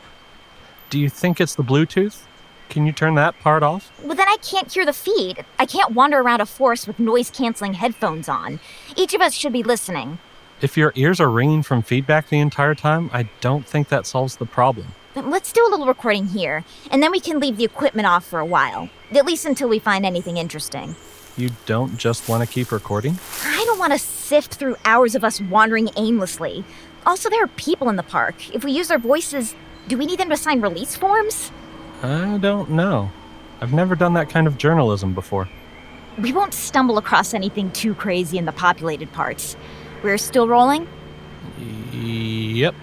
Do 0.91 0.99
you 0.99 1.09
think 1.09 1.41
it's 1.41 1.55
the 1.55 1.65
Bluetooth? 1.65 2.23
Can 2.69 2.87
you 2.87 2.93
turn 2.93 3.15
that 3.15 3.39
part 3.41 3.63
off? 3.63 3.91
Well, 4.03 4.17
then 4.17 4.29
I 4.29 4.37
can't 4.43 4.73
hear 4.73 4.85
the 4.85 4.93
feed. 4.93 5.45
I 5.59 5.67
can't 5.67 5.93
wander 5.93 6.19
around 6.21 6.41
a 6.41 6.47
forest 6.47 6.87
with 6.87 6.99
noise 6.99 7.31
canceling 7.31 7.75
headphones 7.75 8.29
on. 8.29 8.61
Each 8.95 9.15
of 9.15 9.21
us 9.21 9.35
should 9.35 9.53
be 9.53 9.63
listening. 9.63 10.19
If 10.61 10.77
your 10.77 10.93
ears 10.95 11.21
are 11.21 11.31
ringing 11.31 11.63
from 11.63 11.83
feedback 11.83 12.29
the 12.29 12.39
entire 12.39 12.75
time, 12.75 13.09
I 13.13 13.31
don't 13.41 13.67
think 13.67 13.89
that 13.89 14.07
solves 14.07 14.37
the 14.37 14.47
problem. 14.47 14.89
Let's 15.17 15.51
do 15.53 15.67
a 15.67 15.71
little 15.71 15.87
recording 15.87 16.27
here, 16.29 16.65
and 16.91 17.03
then 17.03 17.11
we 17.11 17.21
can 17.21 17.41
leave 17.41 17.57
the 17.57 17.65
equipment 17.65 18.07
off 18.07 18.25
for 18.25 18.39
a 18.39 18.45
while. 18.45 18.91
At 19.13 19.27
least 19.27 19.47
until 19.47 19.69
we 19.69 19.79
find 19.79 20.05
anything 20.05 20.37
interesting. 20.37 20.95
You 21.37 21.51
don't 21.65 21.97
just 21.97 22.29
want 22.29 22.47
to 22.47 22.53
keep 22.53 22.71
recording? 22.71 23.19
I 23.45 23.65
don't 23.65 23.79
want 23.79 23.93
to 23.95 23.99
sift 24.31 24.55
through 24.55 24.77
hours 24.85 25.17
of 25.17 25.25
us 25.25 25.41
wandering 25.41 25.89
aimlessly. 25.97 26.63
Also, 27.05 27.29
there 27.29 27.43
are 27.43 27.49
people 27.49 27.89
in 27.89 27.97
the 27.97 28.03
park. 28.05 28.37
If 28.55 28.63
we 28.63 28.71
use 28.71 28.87
their 28.87 28.99
voices, 29.01 29.57
do 29.89 29.99
we 29.99 30.07
need 30.07 30.21
them 30.21 30.31
to 30.31 30.37
sign 30.37 30.61
release 30.61 30.95
forms? 30.95 31.51
I 32.01 32.39
don't 32.39 32.71
know. 32.71 33.11
I've 33.61 33.73
never 33.73 33.97
done 33.97 34.15
that 34.15 34.31
kind 34.31 34.47
of 34.47 34.57
journalism 34.57 35.15
before. 35.15 35.49
We 36.17 36.33
won't 36.33 36.55
stumble 36.55 36.97
across 36.97 37.35
anything 37.35 37.73
too 37.73 37.93
crazy 37.93 38.39
in 38.39 38.45
the 38.45 38.53
populated 38.53 39.13
parts. 39.13 39.57
We're 40.05 40.17
still 40.17 40.47
rolling? 40.47 40.87
Yep. 41.93 42.77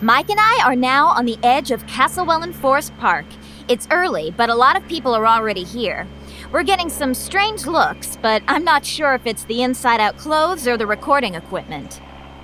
Mike 0.00 0.30
and 0.30 0.40
I 0.40 0.62
are 0.64 0.74
now 0.74 1.08
on 1.08 1.26
the 1.26 1.36
edge 1.42 1.70
of 1.70 1.86
Castlewellan 1.86 2.54
Forest 2.54 2.96
Park. 2.96 3.26
It's 3.68 3.86
early, 3.90 4.30
but 4.30 4.48
a 4.48 4.54
lot 4.54 4.74
of 4.78 4.88
people 4.88 5.14
are 5.14 5.26
already 5.26 5.64
here. 5.64 6.06
We're 6.52 6.64
getting 6.64 6.90
some 6.90 7.14
strange 7.14 7.64
looks, 7.64 8.18
but 8.20 8.42
I'm 8.46 8.62
not 8.62 8.84
sure 8.84 9.14
if 9.14 9.26
it's 9.26 9.44
the 9.44 9.62
inside 9.62 10.00
out 10.00 10.18
clothes 10.18 10.68
or 10.68 10.76
the 10.76 10.86
recording 10.86 11.34
equipment. 11.34 11.94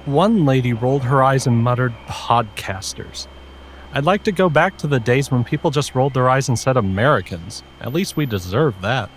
One 0.07 0.47
lady 0.47 0.73
rolled 0.73 1.03
her 1.03 1.23
eyes 1.23 1.47
and 1.47 1.62
muttered, 1.62 1.93
Podcasters. 2.07 3.27
I'd 3.93 4.07
like 4.07 4.25
to 4.25 4.33
go 4.33 4.49
back 4.49 4.79
to 4.79 4.87
the 4.87 4.99
days 4.99 5.31
when 5.31 5.45
people 5.45 5.71
just 5.71 5.95
rolled 5.95 6.15
their 6.15 6.31
eyes 6.31 6.49
and 6.49 6.59
said 6.59 6.79
Americans. 6.79 7.62
At 7.83 7.93
least 7.93 8.17
we 8.17 8.25
deserve 8.25 8.81
that. 8.81 9.11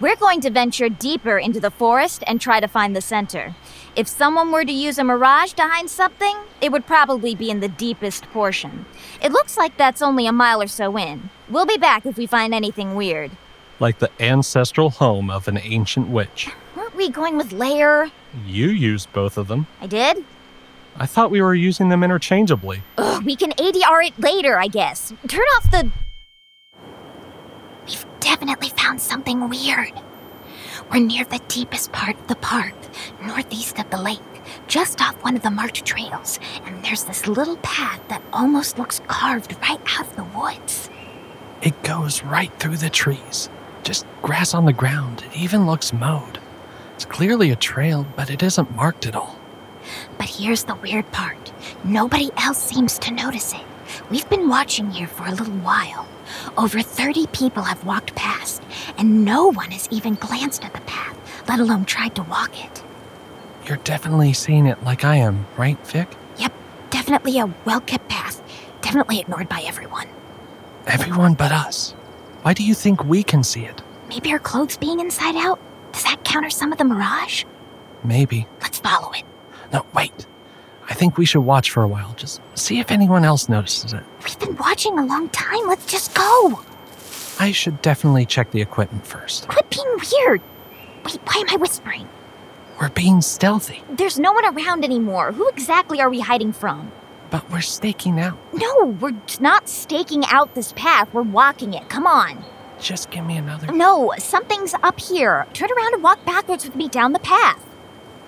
We're 0.00 0.16
going 0.16 0.40
to 0.40 0.50
venture 0.50 0.88
deeper 0.88 1.38
into 1.38 1.60
the 1.60 1.70
forest 1.70 2.24
and 2.26 2.40
try 2.40 2.60
to 2.60 2.66
find 2.66 2.96
the 2.96 3.02
center. 3.02 3.54
If 3.94 4.08
someone 4.08 4.52
were 4.52 4.64
to 4.64 4.72
use 4.72 4.96
a 4.96 5.04
mirage 5.04 5.52
to 5.52 5.64
hide 5.64 5.90
something, 5.90 6.38
it 6.62 6.72
would 6.72 6.86
probably 6.86 7.34
be 7.34 7.50
in 7.50 7.60
the 7.60 7.68
deepest 7.68 8.24
portion. 8.30 8.86
It 9.20 9.32
looks 9.32 9.58
like 9.58 9.76
that's 9.76 10.00
only 10.00 10.26
a 10.26 10.32
mile 10.32 10.62
or 10.62 10.66
so 10.66 10.96
in. 10.96 11.28
We'll 11.50 11.66
be 11.66 11.76
back 11.76 12.06
if 12.06 12.16
we 12.16 12.26
find 12.26 12.54
anything 12.54 12.94
weird. 12.94 13.32
Like 13.80 13.98
the 13.98 14.10
ancestral 14.20 14.90
home 14.90 15.30
of 15.30 15.48
an 15.48 15.58
ancient 15.58 16.08
witch. 16.08 16.48
Weren't 16.76 16.94
we 16.94 17.08
going 17.08 17.36
with 17.36 17.52
lair? 17.52 18.10
You 18.46 18.68
used 18.68 19.12
both 19.12 19.38
of 19.38 19.48
them. 19.48 19.66
I 19.80 19.86
did? 19.86 20.24
I 20.96 21.06
thought 21.06 21.30
we 21.30 21.40
were 21.40 21.54
using 21.54 21.88
them 21.88 22.04
interchangeably. 22.04 22.82
Ugh, 22.98 23.24
we 23.24 23.36
can 23.36 23.52
ADR 23.52 24.06
it 24.06 24.18
later, 24.18 24.58
I 24.58 24.66
guess. 24.68 25.14
Turn 25.26 25.46
off 25.56 25.70
the. 25.70 25.90
We've 27.86 28.04
definitely 28.20 28.68
found 28.68 29.00
something 29.00 29.48
weird. 29.48 29.92
We're 30.92 31.00
near 31.00 31.24
the 31.24 31.40
deepest 31.48 31.90
part 31.92 32.18
of 32.18 32.26
the 32.26 32.36
park, 32.36 32.74
northeast 33.22 33.78
of 33.78 33.88
the 33.90 34.02
lake, 34.02 34.18
just 34.66 35.00
off 35.00 35.14
one 35.22 35.36
of 35.36 35.42
the 35.42 35.50
marked 35.50 35.84
trails, 35.84 36.38
and 36.64 36.84
there's 36.84 37.04
this 37.04 37.26
little 37.26 37.56
path 37.58 38.00
that 38.08 38.22
almost 38.32 38.78
looks 38.78 39.00
carved 39.06 39.56
right 39.62 39.80
out 39.98 40.08
of 40.08 40.16
the 40.16 40.24
woods. 40.38 40.90
It 41.62 41.82
goes 41.82 42.22
right 42.24 42.52
through 42.58 42.78
the 42.78 42.90
trees. 42.90 43.48
Just 43.82 44.06
grass 44.22 44.54
on 44.54 44.64
the 44.64 44.72
ground. 44.72 45.24
It 45.26 45.36
even 45.36 45.66
looks 45.66 45.92
mowed. 45.92 46.38
It's 46.94 47.04
clearly 47.04 47.50
a 47.50 47.56
trail, 47.56 48.06
but 48.16 48.30
it 48.30 48.42
isn't 48.42 48.76
marked 48.76 49.06
at 49.06 49.16
all. 49.16 49.38
But 50.18 50.28
here's 50.28 50.64
the 50.64 50.74
weird 50.76 51.10
part 51.12 51.52
nobody 51.84 52.30
else 52.36 52.58
seems 52.58 52.98
to 53.00 53.12
notice 53.12 53.52
it. 53.54 53.60
We've 54.10 54.28
been 54.28 54.48
watching 54.48 54.90
here 54.90 55.06
for 55.06 55.26
a 55.26 55.32
little 55.32 55.54
while. 55.54 56.06
Over 56.56 56.80
30 56.82 57.26
people 57.28 57.62
have 57.62 57.84
walked 57.84 58.14
past, 58.14 58.62
and 58.98 59.24
no 59.24 59.50
one 59.50 59.70
has 59.70 59.88
even 59.90 60.14
glanced 60.14 60.64
at 60.64 60.72
the 60.74 60.80
path, 60.82 61.16
let 61.48 61.58
alone 61.58 61.84
tried 61.84 62.14
to 62.16 62.22
walk 62.24 62.64
it. 62.64 62.84
You're 63.66 63.78
definitely 63.78 64.32
seeing 64.32 64.66
it 64.66 64.82
like 64.84 65.04
I 65.04 65.16
am, 65.16 65.46
right, 65.56 65.78
Vic? 65.86 66.08
Yep, 66.38 66.52
definitely 66.90 67.38
a 67.38 67.52
well 67.64 67.80
kept 67.80 68.08
path. 68.08 68.42
Definitely 68.80 69.20
ignored 69.20 69.48
by 69.48 69.62
everyone. 69.66 70.08
Everyone 70.86 71.34
but 71.34 71.52
us. 71.52 71.94
Why 72.42 72.54
do 72.54 72.64
you 72.64 72.74
think 72.74 73.04
we 73.04 73.22
can 73.22 73.42
see 73.42 73.64
it? 73.64 73.82
Maybe 74.08 74.32
our 74.32 74.38
clothes 74.38 74.76
being 74.76 75.00
inside 75.00 75.36
out? 75.36 75.60
Does 75.92 76.04
that 76.04 76.24
counter 76.24 76.50
some 76.50 76.72
of 76.72 76.78
the 76.78 76.84
mirage? 76.84 77.44
Maybe. 78.02 78.46
Let's 78.62 78.78
follow 78.78 79.12
it. 79.12 79.24
No, 79.72 79.84
wait. 79.94 80.26
I 80.88 80.94
think 80.94 81.18
we 81.18 81.26
should 81.26 81.42
watch 81.42 81.70
for 81.70 81.82
a 81.82 81.88
while. 81.88 82.14
Just 82.14 82.40
see 82.54 82.80
if 82.80 82.90
anyone 82.90 83.24
else 83.24 83.48
notices 83.48 83.92
it. 83.92 84.02
We've 84.24 84.38
been 84.38 84.56
watching 84.56 84.98
a 84.98 85.04
long 85.04 85.28
time. 85.28 85.66
Let's 85.66 85.86
just 85.86 86.14
go. 86.14 86.60
I 87.38 87.52
should 87.52 87.80
definitely 87.82 88.26
check 88.26 88.50
the 88.50 88.60
equipment 88.62 89.06
first. 89.06 89.46
Quit 89.48 89.68
being 89.70 89.86
weird. 89.88 90.40
Wait, 91.04 91.16
why 91.24 91.40
am 91.40 91.46
I 91.50 91.56
whispering? 91.56 92.08
We're 92.80 92.88
being 92.88 93.20
stealthy, 93.20 93.82
There's 93.90 94.18
no 94.18 94.32
one 94.32 94.46
around 94.56 94.84
anymore. 94.84 95.32
Who 95.32 95.46
exactly 95.50 96.00
are 96.00 96.08
we 96.08 96.20
hiding 96.20 96.52
from? 96.54 96.90
But 97.30 97.48
we're 97.50 97.60
staking 97.60 98.20
out. 98.20 98.38
No, 98.52 98.96
we're 99.00 99.16
not 99.40 99.68
staking 99.68 100.24
out 100.30 100.54
this 100.54 100.72
path. 100.72 101.12
We're 101.12 101.22
walking 101.22 101.74
it. 101.74 101.88
Come 101.88 102.06
on. 102.06 102.44
Just 102.80 103.10
give 103.10 103.24
me 103.24 103.36
another. 103.36 103.70
No, 103.72 104.12
something's 104.18 104.74
up 104.82 104.98
here. 104.98 105.46
Turn 105.52 105.68
around 105.70 105.94
and 105.94 106.02
walk 106.02 106.24
backwards 106.24 106.64
with 106.64 106.74
me 106.74 106.88
down 106.88 107.12
the 107.12 107.18
path. 107.18 107.64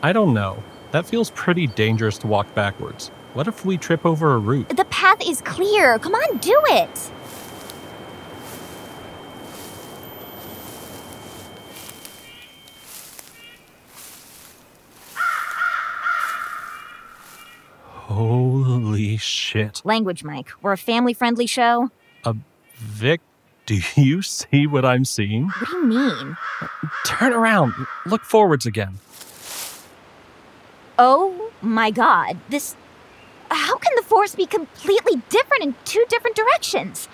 I 0.03 0.13
don't 0.13 0.35
know. 0.35 0.63
That 0.91 1.07
feels 1.07 1.31
pretty 1.31 1.67
dangerous 1.67 2.19
to 2.19 2.27
walk 2.27 2.55
backwards. 2.55 3.09
What 3.35 3.49
if 3.49 3.65
we 3.65 3.79
trip 3.79 4.05
over 4.05 4.35
a 4.35 4.39
root? 4.39 4.69
The 4.69 4.85
path 4.87 5.27
is 5.27 5.41
clear. 5.41 5.99
Come 5.99 6.15
on, 6.15 6.37
do 6.39 6.61
it. 6.67 7.13
Holy 18.13 19.17
shit. 19.17 19.81
Language, 19.85 20.23
Mike. 20.23 20.51
We're 20.61 20.73
a 20.73 20.77
family 20.77 21.15
friendly 21.15 21.47
show. 21.47 21.91
Uh, 22.25 22.35
Vic, 22.77 23.21
do 23.65 23.81
you 23.97 24.21
see 24.21 24.67
what 24.67 24.85
I'm 24.85 25.05
seeing? 25.05 25.47
What 25.49 25.71
do 25.71 25.77
you 25.77 25.87
mean? 25.87 26.37
Turn 27.07 27.33
around. 27.33 27.73
Look 28.05 28.23
forwards 28.23 28.67
again. 28.67 28.99
Oh 30.99 31.51
my 31.63 31.91
god. 31.91 32.39
This. 32.51 32.77
How 33.51 33.77
can 33.77 33.93
the 33.97 34.03
force 34.03 34.35
be 34.35 34.47
completely 34.47 35.23
different 35.31 35.63
in 35.63 35.75
two 35.85 36.05
different 36.09 36.37
directions? 36.37 37.09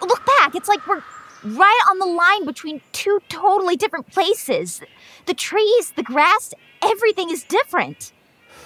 Look 0.00 0.24
back. 0.38 0.54
It's 0.54 0.68
like 0.68 0.86
we're 0.86 1.02
right 1.44 1.82
on 1.90 1.98
the 1.98 2.06
line 2.06 2.46
between 2.46 2.80
two 2.92 3.20
totally 3.28 3.76
different 3.76 4.10
places. 4.10 4.80
The 5.26 5.34
trees, 5.34 5.92
the 5.94 6.02
grass, 6.02 6.54
everything 6.82 7.30
is 7.30 7.44
different. 7.44 8.12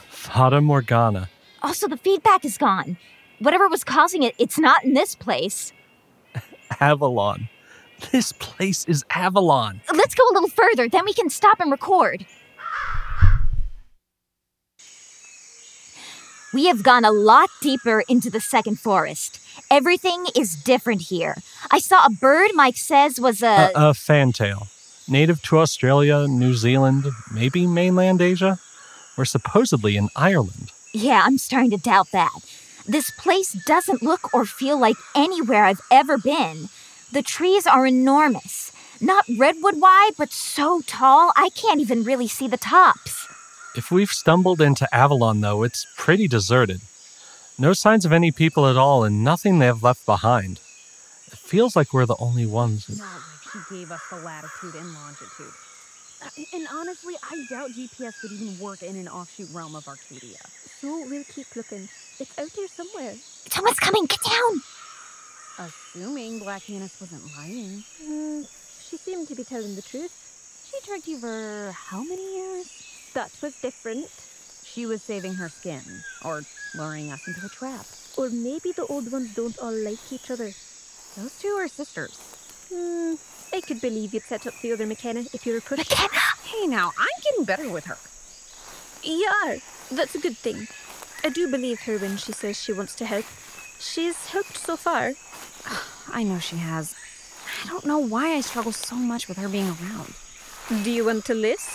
Fata 0.09 0.61
Morgana. 0.61 1.29
Also, 1.62 1.87
the 1.87 1.97
feedback 1.97 2.45
is 2.45 2.59
gone. 2.59 2.97
Whatever 3.38 3.69
was 3.69 3.85
causing 3.85 4.23
it, 4.23 4.35
it's 4.38 4.59
not 4.59 4.85
in 4.85 4.95
this 4.95 5.14
place. 5.14 5.73
Avalon. 6.81 7.49
This 8.11 8.33
place 8.33 8.85
is 8.87 9.04
Avalon. 9.11 9.81
Let's 9.95 10.14
go 10.14 10.25
a 10.31 10.35
little 10.35 10.49
further, 10.49 10.88
then 10.88 11.04
we 11.04 11.14
can 11.14 11.31
stop 11.31 11.61
and 11.61 11.71
record. 11.71 12.26
We 16.52 16.66
have 16.66 16.83
gone 16.83 17.04
a 17.04 17.11
lot 17.12 17.49
deeper 17.62 18.02
into 18.09 18.28
the 18.28 18.40
second 18.40 18.78
forest. 18.78 19.40
Everything 19.71 20.26
is 20.37 20.54
different 20.54 21.02
here. 21.02 21.37
I 21.71 21.78
saw 21.78 22.04
a 22.04 22.11
bird 22.11 22.50
Mike 22.54 22.76
says 22.76 23.19
was 23.19 23.42
A, 23.42 23.71
a. 23.75 23.90
a 23.90 23.95
fantail. 23.95 24.66
Native 25.09 25.40
to 25.42 25.59
Australia, 25.59 26.26
New 26.28 26.54
Zealand, 26.54 27.07
maybe 27.33 27.66
mainland 27.66 28.21
Asia. 28.21 28.59
We're 29.16 29.25
supposedly 29.25 29.97
in 29.97 30.09
Ireland. 30.14 30.73
Yeah, 30.93 31.23
I'm 31.25 31.39
starting 31.39 31.71
to 31.71 31.77
doubt 31.77 32.11
that. 32.13 32.33
This 32.87 33.11
place 33.11 33.53
doesn't 33.53 34.03
look 34.03 34.35
or 34.35 34.45
feel 34.45 34.79
like 34.79 34.97
anywhere 35.15 35.65
I've 35.65 35.81
ever 35.91 36.19
been. 36.19 36.69
The 37.13 37.23
trees 37.23 37.67
are 37.67 37.87
enormous. 37.87 38.73
Not 39.01 39.25
redwood 39.38 39.81
wide, 39.81 40.12
but 40.16 40.33
so 40.33 40.83
tall 40.87 41.33
I 41.37 41.51
can't 41.51 41.81
even 41.81 42.05
really 42.05 42.29
see 42.29 42.49
the 42.49 42.57
tops. 42.57 43.27
If 43.75 43.90
we've 43.90 44.11
stumbled 44.11 44.61
into 44.61 44.93
Avalon, 44.95 45.40
though, 45.40 45.62
it's 45.62 45.87
pretty 45.97 46.29
deserted. 46.29 46.81
No 47.59 47.73
signs 47.73 48.05
of 48.05 48.12
any 48.12 48.31
people 48.31 48.66
at 48.66 48.77
all, 48.77 49.05
and 49.05 49.25
nothing 49.25 49.59
they 49.59 49.66
have 49.66 49.83
left 49.83 50.05
behind. 50.05 50.59
It 51.29 51.38
feels 51.38 51.75
like 51.75 51.93
we're 51.93 52.07
the 52.07 52.16
only 52.19 52.47
ones. 52.47 52.88
Not 52.88 53.14
like 53.14 53.66
he 53.69 53.77
gave 53.77 53.90
us 53.90 54.01
the 54.11 54.16
latitude 54.16 54.75
and 54.75 54.93
longitude. 54.95 55.55
Uh, 56.25 56.29
And 56.55 56.67
honestly, 56.73 57.15
I 57.31 57.45
doubt 57.51 57.71
GPS 57.71 58.23
would 58.23 58.33
even 58.33 58.59
work 58.59 58.83
in 58.83 58.97
an 58.97 59.09
offshoot 59.09 59.49
realm 59.53 59.75
of 59.75 59.87
Arcadia. 59.89 60.39
So 60.81 61.07
we'll 61.09 61.25
keep 61.25 61.47
looking. 61.57 61.89
It's 62.19 62.39
out 62.39 62.51
there 62.57 62.69
somewhere. 62.69 63.15
Someone's 63.51 63.79
coming, 63.81 64.07
get 64.07 64.21
down! 64.23 64.63
Assuming 65.59 66.39
Black 66.39 66.69
Annis 66.71 66.99
wasn't 67.01 67.23
lying. 67.37 67.85
Hmm, 68.03 68.43
she 68.89 68.97
seemed 68.97 69.29
to 69.29 69.35
be 69.35 69.45
telling 69.45 69.75
the 69.75 69.83
truth. 69.83 70.13
She 70.71 70.81
tracked 70.87 71.07
you 71.07 71.19
for 71.19 71.73
how 71.73 72.03
many 72.03 72.37
years? 72.37 72.67
That 73.15 73.31
was 73.43 73.55
different. 73.61 74.09
She 74.65 74.87
was 74.87 75.03
saving 75.03 75.35
her 75.35 75.49
skin, 75.51 75.83
or 76.25 76.43
luring 76.75 77.11
us 77.13 77.21
into 77.27 77.45
a 77.45 77.49
trap. 77.51 77.85
Or 78.17 78.31
maybe 78.31 78.73
the 78.73 78.87
old 78.87 79.11
ones 79.13 79.35
don't 79.35 79.59
all 79.59 79.73
like 79.73 80.01
each 80.11 80.31
other. 80.31 80.53
Those 81.17 81.39
two 81.39 81.49
are 81.59 81.69
sisters. 81.69 82.17
Hmm, 82.73 83.15
I 83.53 83.61
could 83.61 83.81
believe 83.81 84.15
you'd 84.15 84.23
set 84.25 84.47
up 84.47 84.55
the 84.62 84.73
other 84.73 84.87
McKenna 84.87 85.25
if 85.33 85.45
you 85.47 85.53
were 85.53 85.61
pushed. 85.61 85.91
McKenna! 85.91 86.21
Hey 86.45 86.67
now, 86.67 86.93
I'm 86.99 87.23
getting 87.23 87.45
better 87.45 87.69
with 87.69 87.85
her. 87.85 87.99
You 89.03 89.29
are. 89.45 89.57
That's 89.91 90.15
a 90.15 90.19
good 90.21 90.37
thing. 90.38 90.69
I 91.25 91.29
do 91.29 91.49
believe 91.51 91.81
her 91.83 91.99
when 91.99 92.17
she 92.17 92.33
says 92.33 92.57
she 92.61 92.73
wants 92.73 92.95
to 92.97 93.07
help. 93.07 93.25
She's 93.79 94.27
helped 94.27 94.57
so 94.57 94.77
far. 94.77 95.12
I 96.12 96.23
know 96.23 96.38
she 96.38 96.57
has. 96.57 96.95
I 97.65 97.69
don't 97.69 97.85
know 97.85 97.99
why 97.99 98.35
I 98.35 98.41
struggle 98.41 98.73
so 98.73 98.97
much 98.97 99.29
with 99.29 99.37
her 99.38 99.49
being 99.49 99.69
around. 99.69 100.15
Do 100.85 100.91
you 100.91 101.05
want 101.05 101.29
a 101.29 101.35
list? 101.35 101.69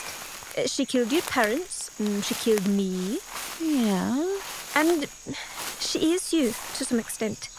Uh, 0.58 0.68
She 0.68 0.86
killed 0.86 1.12
your 1.12 1.22
parents. 1.24 1.92
mm, 2.00 2.24
She 2.24 2.34
killed 2.36 2.68
me. 2.68 3.20
Yeah. 3.62 4.38
And 4.76 5.08
she 5.80 6.13
is 6.13 6.34
you 6.34 6.54
to 6.76 6.86
some 6.86 7.00
extent. 7.00 7.50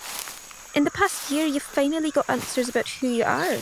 In 0.74 0.84
the 0.84 0.90
past 0.90 1.30
year, 1.30 1.46
you've 1.46 1.62
finally 1.62 2.10
got 2.10 2.28
answers 2.28 2.68
about 2.68 2.88
who 2.88 3.08
you 3.08 3.24
are. 3.24 3.58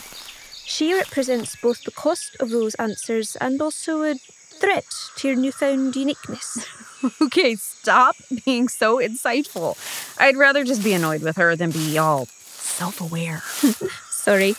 She 0.66 0.92
represents 0.92 1.55
both 1.57 1.85
the 1.85 1.92
cost 1.92 2.37
of 2.40 2.50
those 2.50 2.74
answers 2.74 3.37
and 3.37 3.62
also 3.62 4.02
a 4.02 4.14
threat 4.16 4.85
to 5.16 5.29
your 5.29 5.37
newfound 5.37 5.96
uniqueness. 5.96 6.66
Okay, 7.20 7.55
stop 7.57 8.16
being 8.44 8.68
so 8.68 8.96
insightful. 8.98 9.76
I'd 10.18 10.35
rather 10.37 10.64
just 10.64 10.83
be 10.83 10.94
annoyed 10.94 11.22
with 11.22 11.37
her 11.37 11.55
than 11.55 11.70
be 11.70 11.98
all 11.98 12.26
self 12.26 13.00
aware. 13.00 13.42
Sorry. 14.11 14.55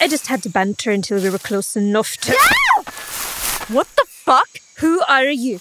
I 0.00 0.06
just 0.08 0.28
had 0.28 0.42
to 0.44 0.48
banter 0.48 0.92
until 0.92 1.20
we 1.20 1.28
were 1.28 1.38
close 1.38 1.76
enough 1.76 2.16
to. 2.18 2.32
what 3.68 3.88
the 3.96 4.06
fuck? 4.08 4.48
Who 4.78 5.02
are 5.08 5.24
you? 5.28 5.60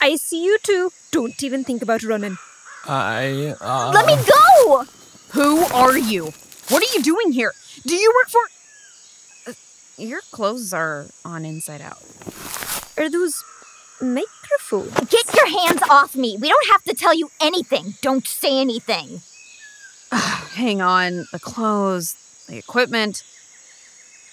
I 0.00 0.16
see 0.16 0.44
you 0.44 0.58
too. 0.62 0.90
Don't 1.12 1.40
even 1.42 1.62
think 1.64 1.80
about 1.80 2.02
running. 2.02 2.36
I. 2.84 3.54
Uh, 3.60 3.92
Let 3.94 4.04
me 4.06 4.16
go! 4.16 4.84
Who 5.30 5.64
are 5.72 5.96
you? 5.96 6.32
What 6.68 6.82
are 6.82 6.92
you 6.98 7.02
doing 7.02 7.32
here? 7.32 7.52
Do 7.86 7.94
you 7.94 8.12
work 8.16 8.30
for. 8.30 8.40
Your 9.98 10.20
clothes 10.30 10.74
are 10.74 11.06
on 11.24 11.44
inside 11.44 11.80
out. 11.80 12.02
Are 12.98 13.08
those 13.08 13.42
microphones? 14.00 14.92
Get 15.08 15.34
your 15.34 15.46
hands 15.46 15.80
off 15.88 16.14
me. 16.14 16.36
We 16.38 16.48
don't 16.48 16.66
have 16.70 16.82
to 16.84 16.94
tell 16.94 17.14
you 17.14 17.30
anything. 17.40 17.94
Don't 18.02 18.26
say 18.26 18.60
anything. 18.60 19.20
Hang 20.12 20.82
on. 20.82 21.26
The 21.32 21.38
clothes, 21.40 22.16
the 22.48 22.58
equipment. 22.58 23.22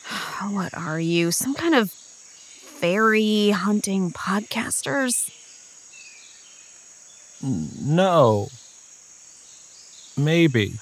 What 0.50 0.74
are 0.78 1.00
you? 1.00 1.32
Some 1.32 1.54
kind 1.54 1.74
of 1.74 1.90
fairy 1.90 3.52
hunting 3.52 4.12
podcasters? 4.12 5.30
No. 7.42 8.50
Maybe. 10.18 10.74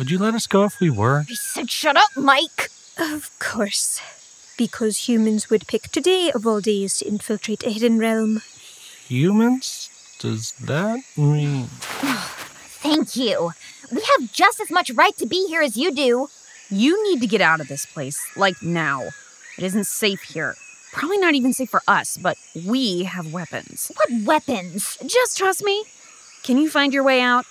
Would 0.00 0.10
you 0.10 0.18
let 0.18 0.34
us 0.34 0.46
go 0.46 0.64
if 0.64 0.80
we 0.80 0.88
were? 0.88 1.26
I 1.28 1.34
said 1.34 1.70
shut 1.70 1.94
up, 1.94 2.08
Mike. 2.16 2.70
Of 2.98 3.30
course. 3.38 4.00
Because 4.56 5.06
humans 5.06 5.50
would 5.50 5.66
pick 5.66 5.92
today 5.92 6.32
of 6.34 6.46
all 6.46 6.62
days 6.62 6.96
to 6.96 7.06
infiltrate 7.06 7.62
a 7.64 7.68
hidden 7.68 7.98
realm. 7.98 8.40
Humans? 9.08 9.90
Does 10.18 10.52
that 10.52 11.02
mean. 11.18 11.66
Thank 12.80 13.14
you. 13.14 13.50
We 13.92 14.02
have 14.16 14.32
just 14.32 14.58
as 14.58 14.70
much 14.70 14.90
right 14.92 15.14
to 15.18 15.26
be 15.26 15.46
here 15.48 15.60
as 15.60 15.76
you 15.76 15.92
do. 15.94 16.28
You 16.70 17.10
need 17.10 17.20
to 17.20 17.26
get 17.26 17.42
out 17.42 17.60
of 17.60 17.68
this 17.68 17.84
place, 17.84 18.24
like 18.36 18.62
now. 18.62 19.02
It 19.58 19.64
isn't 19.64 19.84
safe 19.84 20.22
here. 20.22 20.54
Probably 20.94 21.18
not 21.18 21.34
even 21.34 21.52
safe 21.52 21.68
for 21.68 21.82
us, 21.86 22.16
but 22.16 22.38
we 22.66 23.02
have 23.02 23.34
weapons. 23.34 23.92
What 23.96 24.24
weapons? 24.24 24.96
Just 25.06 25.36
trust 25.36 25.62
me. 25.62 25.84
Can 26.42 26.56
you 26.56 26.70
find 26.70 26.94
your 26.94 27.04
way 27.04 27.20
out? 27.20 27.44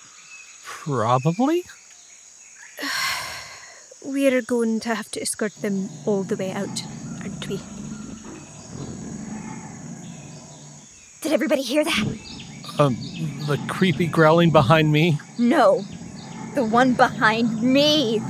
Probably? 0.64 1.62
We're 4.04 4.40
going 4.40 4.80
to 4.80 4.94
have 4.94 5.10
to 5.12 5.20
escort 5.20 5.54
them 5.56 5.90
all 6.06 6.22
the 6.22 6.36
way 6.36 6.52
out, 6.52 6.82
aren't 7.20 7.46
we? 7.48 7.60
Did 11.20 11.32
everybody 11.32 11.60
hear 11.62 11.84
that? 11.84 12.18
Um, 12.78 12.96
the 13.46 13.58
creepy 13.68 14.06
growling 14.06 14.50
behind 14.50 14.90
me. 14.90 15.18
No. 15.38 15.84
The 16.54 16.64
one 16.64 16.94
behind 16.94 17.62
me. 17.62 18.20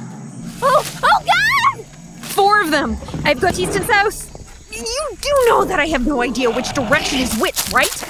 Oh, 0.61 1.01
oh 1.03 1.25
God! 1.25 1.87
Four 2.21 2.61
of 2.63 2.71
them! 2.73 2.97
I've 3.25 3.41
got 3.41 3.59
east 3.59 3.77
and 3.77 3.87
south. 3.87 4.27
You 4.73 5.17
do 5.21 5.31
know 5.49 5.65
that 5.65 5.79
I 5.79 5.87
have 5.87 6.07
no 6.07 6.21
idea 6.21 6.51
which 6.51 6.73
direction 6.73 7.21
is 7.21 7.39
which, 7.39 7.71
right? 7.73 8.05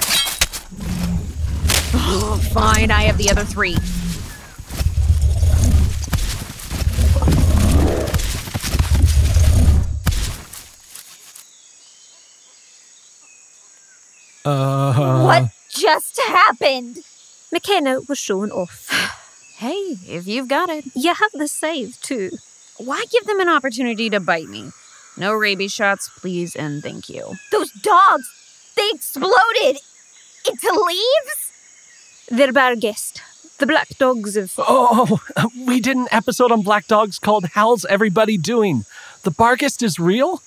Oh, 1.93 2.41
fine, 2.51 2.89
I 2.91 3.03
have 3.03 3.17
the 3.17 3.29
other 3.29 3.43
three. 3.43 3.75
Uh. 14.45 15.23
What 15.23 15.51
just 15.69 16.19
happened? 16.19 16.99
McKenna 17.51 18.01
was 18.07 18.17
shown 18.19 18.51
off. 18.51 18.87
Hey, 19.61 19.97
if 20.07 20.25
you've 20.25 20.47
got 20.47 20.69
it. 20.69 20.85
You 20.95 21.13
have 21.13 21.29
the 21.33 21.47
scythe 21.47 22.01
too. 22.01 22.31
Why 22.77 23.05
give 23.11 23.27
them 23.27 23.39
an 23.39 23.47
opportunity 23.47 24.09
to 24.09 24.19
bite 24.19 24.47
me? 24.47 24.71
No 25.17 25.33
rabies 25.33 25.71
shots, 25.71 26.09
please 26.17 26.55
and 26.55 26.81
thank 26.81 27.09
you. 27.09 27.33
Those 27.51 27.71
dogs, 27.71 28.25
they 28.75 28.89
exploded 28.91 29.77
into 30.49 30.83
leaves? 30.87 31.51
They're 32.29 32.51
Barghest, 32.51 33.21
the 33.59 33.67
black 33.67 33.89
dogs 33.99 34.35
of. 34.35 34.51
Oh, 34.57 35.19
we 35.67 35.79
did 35.79 35.95
an 35.95 36.07
episode 36.11 36.51
on 36.51 36.63
black 36.63 36.87
dogs 36.87 37.19
called 37.19 37.45
How's 37.53 37.85
Everybody 37.85 38.37
Doing? 38.39 38.85
The 39.21 39.31
Barghest 39.31 39.83
is 39.83 39.99
real? 39.99 40.41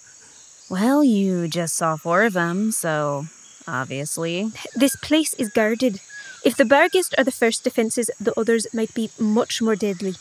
Well, 0.68 1.04
you 1.04 1.46
just 1.46 1.76
saw 1.76 1.96
four 1.96 2.24
of 2.24 2.32
them, 2.32 2.72
so 2.72 3.26
obviously. 3.66 4.50
This 4.74 4.96
place 4.96 5.34
is 5.34 5.48
guarded. 5.48 6.00
If 6.44 6.56
the 6.56 6.64
Barghest 6.64 7.14
are 7.16 7.24
the 7.24 7.32
first 7.32 7.64
defences, 7.64 8.10
the 8.20 8.38
others 8.38 8.66
might 8.74 8.92
be 8.94 9.10
much 9.18 9.62
more 9.62 9.76
deadly. 9.76 10.14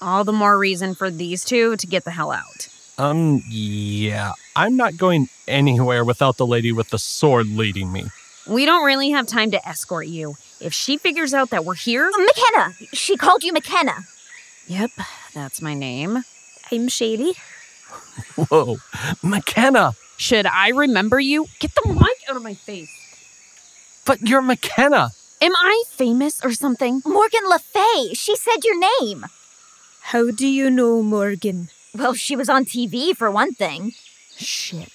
All 0.00 0.24
the 0.24 0.32
more 0.32 0.58
reason 0.58 0.94
for 0.94 1.10
these 1.10 1.44
two 1.44 1.76
to 1.76 1.86
get 1.86 2.04
the 2.04 2.10
hell 2.10 2.32
out. 2.32 2.68
Um, 2.98 3.42
yeah. 3.48 4.32
I'm 4.56 4.76
not 4.76 4.96
going 4.96 5.28
anywhere 5.48 6.04
without 6.04 6.36
the 6.36 6.46
lady 6.46 6.72
with 6.72 6.90
the 6.90 6.98
sword 6.98 7.46
leading 7.46 7.92
me. 7.92 8.06
We 8.46 8.66
don't 8.66 8.84
really 8.84 9.10
have 9.10 9.26
time 9.26 9.50
to 9.52 9.68
escort 9.68 10.06
you. 10.06 10.36
If 10.60 10.74
she 10.74 10.98
figures 10.98 11.32
out 11.32 11.50
that 11.50 11.64
we're 11.64 11.74
here. 11.74 12.10
McKenna! 12.10 12.74
She 12.92 13.16
called 13.16 13.42
you 13.42 13.52
McKenna. 13.52 14.04
Yep, 14.66 14.90
that's 15.34 15.62
my 15.62 15.74
name. 15.74 16.24
I'm 16.70 16.88
Shady. 16.88 17.34
Whoa, 18.36 18.76
McKenna! 19.22 19.94
Should 20.20 20.44
I 20.44 20.68
remember 20.68 21.18
you? 21.18 21.46
Get 21.60 21.74
the 21.74 21.88
mic 21.88 22.28
out 22.28 22.36
of 22.36 22.42
my 22.42 22.52
face. 22.52 22.92
But 24.04 24.20
you're 24.20 24.42
McKenna! 24.42 25.12
Am 25.40 25.52
I 25.56 25.82
famous 25.88 26.44
or 26.44 26.52
something? 26.52 27.00
Morgan 27.06 27.48
Le 27.48 27.58
Fay. 27.58 28.12
She 28.12 28.36
said 28.36 28.62
your 28.62 28.78
name. 29.00 29.24
How 30.02 30.30
do 30.30 30.46
you 30.46 30.68
know 30.68 31.02
Morgan? 31.02 31.70
Well, 31.94 32.12
she 32.12 32.36
was 32.36 32.50
on 32.50 32.66
TV 32.66 33.16
for 33.16 33.30
one 33.30 33.54
thing. 33.54 33.94
Shit. 34.36 34.90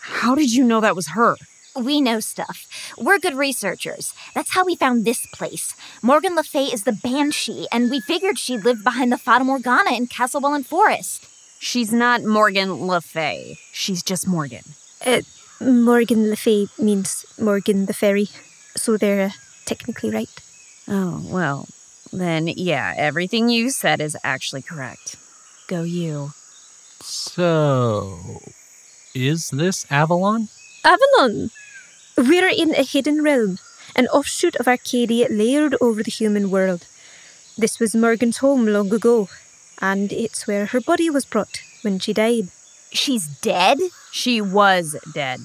How 0.00 0.34
did 0.34 0.54
you 0.54 0.64
know 0.64 0.80
that 0.80 0.96
was 0.96 1.08
her? 1.08 1.36
We 1.76 2.00
know 2.00 2.18
stuff. 2.18 2.66
We're 2.96 3.18
good 3.18 3.34
researchers. 3.34 4.14
That's 4.34 4.54
how 4.54 4.64
we 4.64 4.76
found 4.76 5.04
this 5.04 5.26
place. 5.26 5.74
Morgan 6.00 6.34
Le 6.34 6.42
Fay 6.42 6.64
is 6.64 6.84
the 6.84 6.92
Banshee, 6.92 7.66
and 7.70 7.90
we 7.90 8.00
figured 8.00 8.38
she 8.38 8.56
lived 8.56 8.82
behind 8.82 9.12
the 9.12 9.18
Fata 9.18 9.44
Morgana 9.44 9.92
in 9.92 10.06
Castlewellan 10.06 10.64
Forest. 10.64 11.29
She's 11.62 11.92
not 11.92 12.24
Morgan 12.24 12.86
Le 12.86 13.02
Fay. 13.02 13.58
She's 13.70 14.02
just 14.02 14.26
Morgan. 14.26 14.64
Uh, 15.04 15.20
Morgan 15.60 16.30
Le 16.30 16.36
Fay 16.36 16.68
means 16.78 17.26
Morgan 17.38 17.84
the 17.84 17.92
Fairy, 17.92 18.28
so 18.74 18.96
they're 18.96 19.26
uh, 19.26 19.30
technically 19.66 20.10
right. 20.10 20.30
Oh, 20.88 21.22
well, 21.28 21.68
then 22.14 22.48
yeah, 22.48 22.94
everything 22.96 23.50
you 23.50 23.68
said 23.68 24.00
is 24.00 24.16
actually 24.24 24.62
correct. 24.62 25.16
Go 25.68 25.82
you. 25.82 26.32
So, 27.02 28.40
is 29.14 29.50
this 29.50 29.84
Avalon? 29.90 30.48
Avalon! 30.82 31.50
We're 32.16 32.48
in 32.48 32.74
a 32.74 32.82
hidden 32.82 33.22
realm, 33.22 33.58
an 33.94 34.06
offshoot 34.08 34.56
of 34.56 34.66
Arcadia 34.66 35.28
layered 35.28 35.76
over 35.78 36.02
the 36.02 36.10
human 36.10 36.50
world. 36.50 36.86
This 37.58 37.78
was 37.78 37.94
Morgan's 37.94 38.38
home 38.38 38.64
long 38.64 38.90
ago, 38.94 39.28
and 39.80 40.12
it's 40.12 40.46
where 40.46 40.66
her 40.66 40.80
body 40.80 41.10
was 41.10 41.24
brought 41.24 41.60
when 41.82 41.98
she 41.98 42.12
died. 42.12 42.48
She's 42.92 43.26
dead? 43.26 43.78
She 44.12 44.40
was 44.40 44.96
dead. 45.14 45.40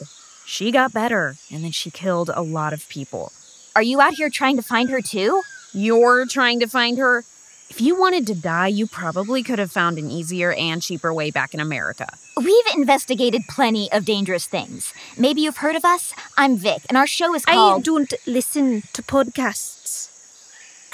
She 0.45 0.71
got 0.71 0.93
better, 0.93 1.35
and 1.51 1.63
then 1.63 1.71
she 1.71 1.89
killed 1.89 2.29
a 2.33 2.41
lot 2.41 2.73
of 2.73 2.87
people. 2.89 3.31
Are 3.75 3.81
you 3.81 3.99
out 3.99 4.13
here 4.13 4.29
trying 4.29 4.55
to 4.57 4.61
find 4.61 4.89
her 4.89 5.01
too? 5.01 5.41
You're 5.73 6.25
trying 6.25 6.59
to 6.59 6.67
find 6.67 6.97
her? 6.97 7.23
If 7.69 7.81
you 7.81 7.99
wanted 7.99 8.27
to 8.27 8.35
die, 8.35 8.67
you 8.67 8.85
probably 8.85 9.41
could 9.41 9.57
have 9.57 9.71
found 9.71 9.97
an 9.97 10.09
easier 10.09 10.53
and 10.53 10.81
cheaper 10.81 11.13
way 11.13 11.31
back 11.31 11.53
in 11.53 11.59
America. 11.59 12.07
We've 12.37 12.65
investigated 12.75 13.41
plenty 13.49 13.91
of 13.91 14.05
dangerous 14.05 14.45
things. 14.45 14.93
Maybe 15.17 15.41
you've 15.41 15.57
heard 15.57 15.75
of 15.75 15.83
us? 15.83 16.13
I'm 16.37 16.57
Vic, 16.57 16.83
and 16.89 16.97
our 16.97 17.07
show 17.07 17.33
is 17.33 17.43
called. 17.43 17.81
I 17.81 17.83
don't 17.83 18.13
listen 18.27 18.83
to 18.93 19.01
podcasts. 19.01 20.14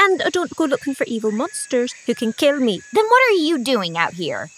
And 0.04 0.24
I 0.24 0.32
don't 0.32 0.56
go 0.56 0.66
looking 0.66 0.96
for 0.96 1.04
evil 1.04 1.32
monsters 1.32 1.94
who 2.06 2.16
can 2.16 2.34
kill 2.34 2.60
me. 2.60 2.82
Then 2.92 3.06
what 3.06 3.22
are 3.30 3.36
you 3.36 3.64
doing 3.64 3.98
out 3.98 4.14
here? 4.14 4.50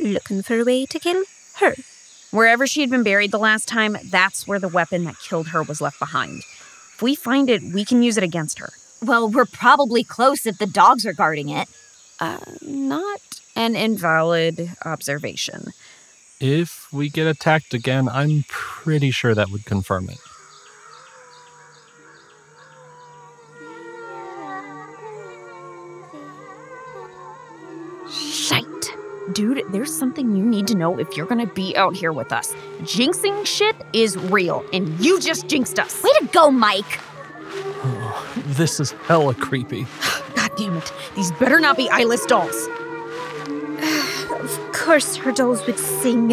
Looking 0.00 0.42
for 0.42 0.60
a 0.60 0.64
way 0.64 0.86
to 0.86 0.98
kill 1.00 1.24
her. 1.56 1.74
Wherever 2.30 2.64
she 2.64 2.80
had 2.80 2.90
been 2.90 3.02
buried 3.02 3.32
the 3.32 3.38
last 3.38 3.66
time, 3.66 3.96
that's 4.04 4.46
where 4.46 4.60
the 4.60 4.68
weapon 4.68 5.02
that 5.04 5.18
killed 5.18 5.48
her 5.48 5.62
was 5.62 5.80
left 5.80 5.98
behind. 5.98 6.42
If 6.94 7.02
we 7.02 7.16
find 7.16 7.50
it, 7.50 7.62
we 7.62 7.84
can 7.84 8.02
use 8.04 8.16
it 8.16 8.22
against 8.22 8.60
her. 8.60 8.70
Well, 9.02 9.28
we're 9.28 9.44
probably 9.44 10.04
close 10.04 10.46
if 10.46 10.58
the 10.58 10.66
dogs 10.66 11.04
are 11.04 11.12
guarding 11.12 11.48
it. 11.48 11.68
Uh, 12.20 12.38
not 12.62 13.20
an 13.56 13.74
invalid 13.74 14.70
observation. 14.84 15.72
If 16.40 16.92
we 16.92 17.10
get 17.10 17.26
attacked 17.26 17.74
again, 17.74 18.08
I'm 18.08 18.44
pretty 18.48 19.10
sure 19.10 19.34
that 19.34 19.50
would 19.50 19.64
confirm 19.64 20.08
it. 20.10 20.18
Dude, 29.32 29.62
there's 29.70 29.96
something 29.96 30.36
you 30.36 30.44
need 30.44 30.66
to 30.68 30.74
know 30.76 30.98
if 30.98 31.16
you're 31.16 31.26
gonna 31.26 31.46
be 31.46 31.74
out 31.76 31.96
here 31.96 32.12
with 32.12 32.30
us. 32.30 32.52
Jinxing 32.82 33.46
shit 33.46 33.74
is 33.94 34.16
real, 34.18 34.64
and 34.72 35.00
you 35.00 35.18
just 35.18 35.48
jinxed 35.48 35.78
us. 35.78 36.02
Way 36.02 36.10
to 36.20 36.26
go, 36.26 36.50
Mike! 36.50 37.00
Oh, 37.56 38.32
This 38.48 38.80
is 38.80 38.92
hella 39.06 39.34
creepy. 39.34 39.86
God 40.34 40.50
damn 40.58 40.76
it. 40.76 40.92
These 41.16 41.32
better 41.32 41.58
not 41.58 41.76
be 41.76 41.88
eyeless 41.90 42.26
dolls. 42.26 42.68
Of 44.44 44.72
course, 44.72 45.16
her 45.16 45.32
dolls 45.32 45.66
would 45.66 45.78
sing. 45.78 46.32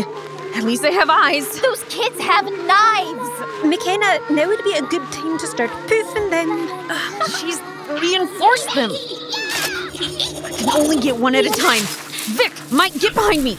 At 0.54 0.64
least 0.64 0.82
they 0.82 0.92
have 0.92 1.10
eyes. 1.10 1.62
Those 1.62 1.82
kids 1.86 2.20
have 2.20 2.44
knives! 2.44 3.64
McKenna, 3.64 4.20
now 4.30 4.48
would 4.50 4.64
be 4.66 4.74
a 4.74 4.82
good 4.82 5.10
time 5.14 5.38
to 5.38 5.48
start 5.48 5.70
poofing 5.88 6.30
them. 6.30 6.68
She's 7.40 7.62
reinforced 8.02 8.76
them. 8.76 8.92
I 10.44 10.52
can 10.52 10.70
only 10.72 11.00
get 11.00 11.16
one 11.16 11.36
at 11.36 11.46
a 11.46 11.50
time. 11.50 12.11
Vic, 12.24 12.52
Mike, 12.72 12.94
get 13.00 13.14
behind 13.14 13.44
me. 13.44 13.58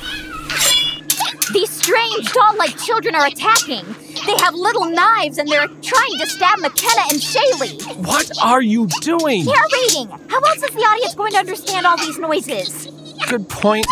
These 1.53 1.71
strange 1.71 2.33
doll 2.33 2.57
like 2.57 2.77
children 2.79 3.15
are 3.15 3.27
attacking. 3.27 3.85
They 4.27 4.37
have 4.39 4.55
little 4.55 4.85
knives 4.85 5.39
and 5.39 5.49
they're 5.49 5.67
trying 5.83 6.19
to 6.19 6.27
stab 6.27 6.61
McKenna 6.61 7.03
and 7.11 7.21
Shaylee. 7.21 7.97
What 8.07 8.31
are 8.43 8.63
you 8.63 8.87
doing? 9.01 9.45
Narrating! 9.45 10.09
How 10.29 10.41
else 10.41 10.63
is 10.63 10.71
the 10.71 10.81
audience 10.81 11.15
going 11.15 11.33
to 11.33 11.39
understand 11.39 11.87
all 11.87 11.97
these 11.99 12.19
noises? 12.19 12.87
Good 13.29 13.49
point. 13.49 13.87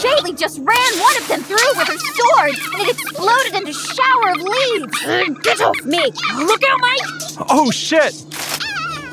Shaylee 0.00 0.38
just 0.38 0.58
ran 0.58 0.98
one 0.98 1.16
of 1.18 1.28
them 1.28 1.42
through 1.42 1.72
with 1.76 1.88
her 1.88 1.98
sword 1.98 2.54
and 2.72 2.88
it 2.88 2.90
exploded 2.98 3.54
into 3.54 3.70
a 3.70 3.74
shower 3.74 4.30
of 4.32 4.40
leaves. 4.40 5.42
Get 5.42 5.60
off 5.60 5.84
me! 5.84 6.10
Look 6.36 6.62
out, 6.64 6.80
Mike! 6.80 7.46
Oh 7.50 7.70
shit! 7.70 8.24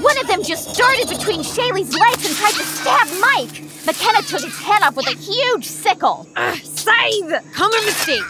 One 0.08 0.17
of 0.20 0.28
them 0.28 0.41
just 0.41 0.78
darted 0.78 1.10
between 1.10 1.41
Shaylee's 1.41 1.93
legs 1.93 2.26
and 2.26 2.34
tried 2.38 2.54
to 2.54 2.63
stab 2.63 3.08
Mike. 3.20 3.62
McKenna 3.86 4.22
took 4.22 4.41
his 4.41 4.58
head 4.58 4.82
off 4.82 4.96
with 4.96 5.06
a 5.06 5.17
huge 5.17 5.65
sickle. 5.65 6.26
Uh, 6.34 6.56
scythe! 6.63 7.43
Common 7.52 7.84
mistake. 7.84 8.24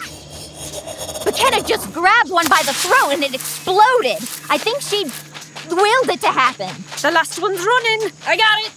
McKenna 1.24 1.62
just 1.62 1.92
grabbed 1.94 2.30
one 2.30 2.48
by 2.48 2.60
the 2.66 2.72
throat 2.72 3.12
and 3.12 3.22
it 3.22 3.32
exploded. 3.32 4.18
I 4.50 4.58
think 4.58 4.80
she 4.80 5.04
willed 5.70 6.10
it 6.10 6.20
to 6.22 6.32
happen. 6.32 6.74
The 7.00 7.12
last 7.12 7.40
one's 7.40 7.64
running. 7.64 8.10
I 8.26 8.36
got 8.36 8.58
it. 8.58 8.72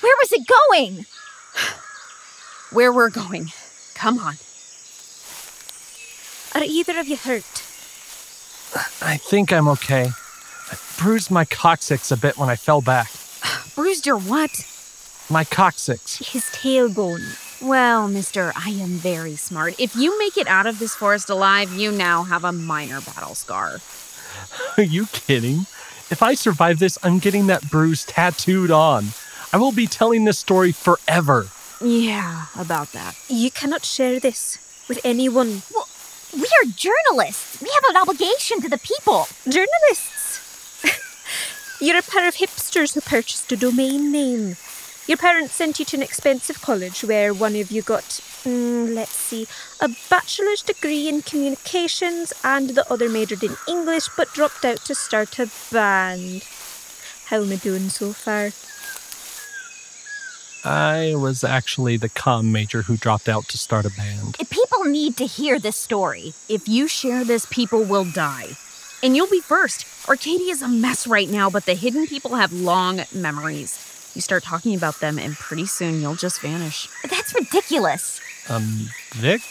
Where 0.00 0.16
was 0.22 0.32
it 0.32 0.46
going? 0.48 1.04
Where 2.74 2.92
we're 2.92 3.08
going. 3.08 3.52
Come 3.94 4.18
on. 4.18 4.34
Are 6.56 6.66
either 6.66 6.98
of 6.98 7.06
you 7.06 7.16
hurt? 7.16 7.44
I 9.00 9.16
think 9.16 9.52
I'm 9.52 9.68
okay. 9.68 10.10
I 10.72 10.76
bruised 10.98 11.30
my 11.30 11.44
coccyx 11.44 12.10
a 12.10 12.16
bit 12.16 12.36
when 12.36 12.48
I 12.48 12.56
fell 12.56 12.80
back. 12.80 13.12
Bruised 13.76 14.06
your 14.06 14.18
what? 14.18 14.50
My 15.30 15.44
coccyx. 15.44 16.16
His 16.16 16.42
tailbone. 16.46 17.62
Well, 17.62 18.08
mister, 18.08 18.52
I 18.56 18.70
am 18.70 18.98
very 18.98 19.36
smart. 19.36 19.78
If 19.78 19.94
you 19.94 20.18
make 20.18 20.36
it 20.36 20.48
out 20.48 20.66
of 20.66 20.80
this 20.80 20.96
forest 20.96 21.30
alive, 21.30 21.72
you 21.72 21.92
now 21.92 22.24
have 22.24 22.42
a 22.42 22.50
minor 22.50 23.00
battle 23.02 23.36
scar. 23.36 23.78
Are 24.76 24.82
you 24.82 25.06
kidding? 25.12 25.60
If 26.10 26.24
I 26.24 26.34
survive 26.34 26.80
this, 26.80 26.98
I'm 27.04 27.20
getting 27.20 27.46
that 27.46 27.70
bruise 27.70 28.04
tattooed 28.04 28.72
on. 28.72 29.10
I 29.52 29.58
will 29.58 29.70
be 29.70 29.86
telling 29.86 30.24
this 30.24 30.40
story 30.40 30.72
forever. 30.72 31.46
Yeah, 31.84 32.46
about 32.58 32.92
that. 32.92 33.14
You 33.28 33.50
cannot 33.50 33.84
share 33.84 34.18
this 34.18 34.56
with 34.88 34.98
anyone. 35.04 35.60
Well, 35.74 35.86
we 36.32 36.48
are 36.58 36.64
journalists. 36.74 37.60
We 37.60 37.68
have 37.68 37.84
an 37.90 38.00
obligation 38.00 38.62
to 38.62 38.70
the 38.70 38.78
people. 38.78 39.28
Journalists! 39.44 40.40
You're 41.82 41.98
a 41.98 42.02
pair 42.02 42.26
of 42.26 42.36
hipsters 42.36 42.94
who 42.94 43.02
purchased 43.02 43.52
a 43.52 43.56
domain 43.56 44.10
name. 44.10 44.56
Your 45.06 45.18
parents 45.18 45.54
sent 45.56 45.78
you 45.78 45.84
to 45.84 45.98
an 45.98 46.02
expensive 46.02 46.62
college 46.62 47.04
where 47.04 47.34
one 47.34 47.54
of 47.56 47.70
you 47.70 47.82
got, 47.82 48.04
mm, 48.44 48.94
let's 48.94 49.14
see, 49.14 49.46
a 49.78 49.90
bachelor's 50.08 50.62
degree 50.62 51.06
in 51.06 51.20
communications 51.20 52.32
and 52.42 52.70
the 52.70 52.90
other 52.90 53.10
majored 53.10 53.44
in 53.44 53.58
English 53.68 54.08
but 54.16 54.32
dropped 54.32 54.64
out 54.64 54.78
to 54.86 54.94
start 54.94 55.38
a 55.38 55.50
band. 55.70 56.42
How 57.26 57.42
am 57.42 57.52
I 57.52 57.56
doing 57.56 57.90
so 57.90 58.14
far? 58.14 58.52
I 60.64 61.14
was 61.14 61.44
actually 61.44 61.98
the 61.98 62.08
comm 62.08 62.46
major 62.46 62.82
who 62.82 62.96
dropped 62.96 63.28
out 63.28 63.48
to 63.48 63.58
start 63.58 63.84
a 63.84 63.90
band. 63.90 64.38
People 64.48 64.84
need 64.84 65.16
to 65.18 65.26
hear 65.26 65.58
this 65.58 65.76
story. 65.76 66.32
If 66.48 66.68
you 66.68 66.88
share 66.88 67.22
this, 67.22 67.44
people 67.46 67.84
will 67.84 68.06
die. 68.06 68.56
And 69.02 69.14
you'll 69.14 69.28
be 69.28 69.40
first. 69.40 69.86
Arcadia 70.08 70.50
is 70.50 70.62
a 70.62 70.68
mess 70.68 71.06
right 71.06 71.28
now, 71.28 71.50
but 71.50 71.66
the 71.66 71.74
hidden 71.74 72.06
people 72.06 72.36
have 72.36 72.50
long 72.52 73.02
memories. 73.14 73.78
You 74.14 74.22
start 74.22 74.42
talking 74.42 74.74
about 74.74 75.00
them, 75.00 75.18
and 75.18 75.34
pretty 75.34 75.66
soon 75.66 76.00
you'll 76.00 76.14
just 76.14 76.40
vanish. 76.40 76.88
That's 77.10 77.34
ridiculous. 77.34 78.20
Um, 78.48 78.88
Vic, 79.10 79.42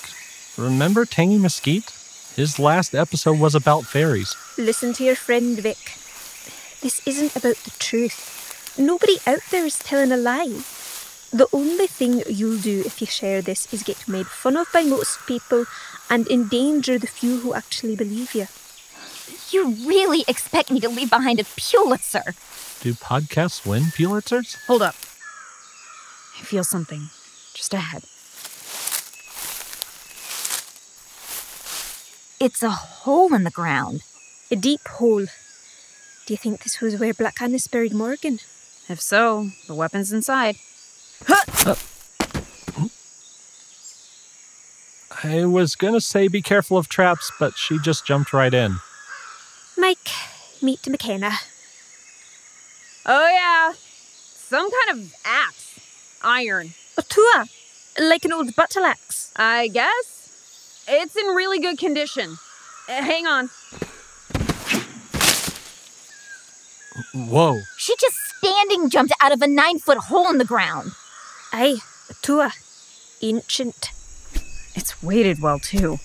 remember 0.58 1.06
Tangy 1.06 1.38
Mesquite? 1.38 1.92
His 2.36 2.58
last 2.58 2.96
episode 2.96 3.40
was 3.40 3.54
about 3.54 3.86
fairies. 3.86 4.36
Listen 4.58 4.94
to 4.94 5.04
your 5.04 5.16
friend, 5.16 5.60
Vic. 5.60 5.78
This 6.82 7.06
isn't 7.06 7.36
about 7.36 7.58
the 7.58 7.72
truth. 7.78 8.76
Nobody 8.80 9.18
out 9.28 9.42
there 9.52 9.66
is 9.66 9.78
telling 9.78 10.12
a 10.12 10.18
lie. 10.18 10.64
The 11.34 11.48
only 11.52 11.88
thing 11.88 12.22
you'll 12.30 12.60
do 12.60 12.84
if 12.86 13.02
you 13.02 13.08
share 13.08 13.42
this 13.42 13.74
is 13.74 13.82
get 13.82 14.08
made 14.08 14.28
fun 14.28 14.56
of 14.56 14.72
by 14.72 14.84
most 14.84 15.18
people 15.26 15.66
and 16.08 16.28
endanger 16.28 17.00
the 17.00 17.08
few 17.08 17.40
who 17.40 17.56
actually 17.56 17.96
believe 17.96 18.36
you. 18.36 18.46
You 19.50 19.74
really 19.90 20.24
expect 20.28 20.70
me 20.70 20.80
to 20.82 20.90
leave 20.90 21.10
behind 21.10 21.40
a 21.40 21.44
Pulitzer? 21.44 22.36
Do 22.82 22.94
podcasts 22.94 23.66
win 23.66 23.84
Pulitzers? 23.84 24.58
Hold 24.68 24.84
up. 24.84 24.94
I 26.40 26.44
feel 26.44 26.64
something 26.64 27.10
just 27.56 27.74
ahead. 27.74 28.04
It's 32.40 32.62
a 32.62 32.70
hole 32.70 33.34
in 33.34 33.44
the 33.44 33.50
ground. 33.50 34.02
A 34.52 34.56
deep 34.56 34.88
hole. 34.88 35.26
Do 36.26 36.34
you 36.34 36.38
think 36.38 36.62
this 36.62 36.80
was 36.80 37.00
where 37.00 37.14
Black 37.14 37.42
Annis 37.42 37.66
buried 37.68 37.94
Morgan? 37.94 38.40
If 38.88 39.02
so, 39.02 39.50
the 39.66 39.74
weapon's 39.74 40.14
inside. 40.14 40.58
I 45.26 45.46
was 45.46 45.76
gonna 45.76 46.02
say 46.02 46.28
be 46.28 46.42
careful 46.42 46.78
of 46.78 46.90
traps, 46.90 47.32
but 47.40 47.58
she 47.58 47.80
just 47.80 48.06
jumped 48.06 48.34
right 48.34 48.54
in. 48.54 48.78
Mike, 49.78 50.10
meet 50.62 50.88
McKenna. 50.88 51.32
Oh, 53.06 53.28
yeah. 53.28 53.74
Some 53.76 54.70
kind 54.70 55.00
of 55.00 55.14
axe. 55.26 55.80
Iron. 56.22 56.74
A 56.98 57.02
tua, 57.02 57.48
like 58.00 58.24
an 58.26 58.34
old 58.34 58.56
battle 58.56 58.84
axe. 58.84 59.32
I 59.36 59.68
guess. 59.70 60.84
It's 60.88 61.16
in 61.16 61.26
really 61.28 61.60
good 61.60 61.78
condition. 61.78 62.38
Uh, 62.88 63.02
hang 63.02 63.26
on. 63.26 63.50
Whoa. 67.14 67.60
She 67.78 67.96
just 68.00 68.18
standing 68.38 68.90
jumped 68.90 69.14
out 69.22 69.32
of 69.32 69.42
a 69.42 69.48
nine 69.48 69.80
foot 69.80 69.98
hole 69.98 70.30
in 70.30 70.38
the 70.38 70.46
ground. 70.46 70.92
Aye, 71.56 71.78
a 72.10 72.14
tua. 72.24 72.52
Ancient. 73.22 73.92
It's 74.74 75.04
weighted 75.04 75.40
well, 75.40 75.60
too. 75.60 76.00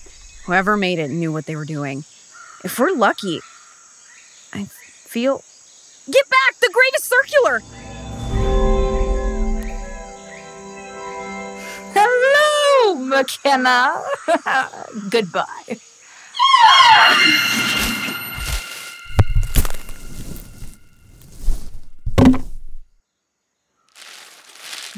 Whoever 0.45 0.77
made 0.77 0.99
it 0.99 1.09
knew 1.09 1.33
what 1.33 1.47
they 1.47 1.55
were 1.55 1.65
doing. 1.65 2.03
If 2.63 2.77
we're 2.77 2.91
lucky, 2.91 3.39
I 4.53 4.65
feel. 4.65 5.43
Get 6.05 6.29
back! 6.29 6.59
The 6.61 6.69
grave 6.71 6.91
is 6.95 7.03
circular! 7.03 7.61
Hello, 11.95 12.95
McKenna. 12.95 14.03
Goodbye. 15.09 15.79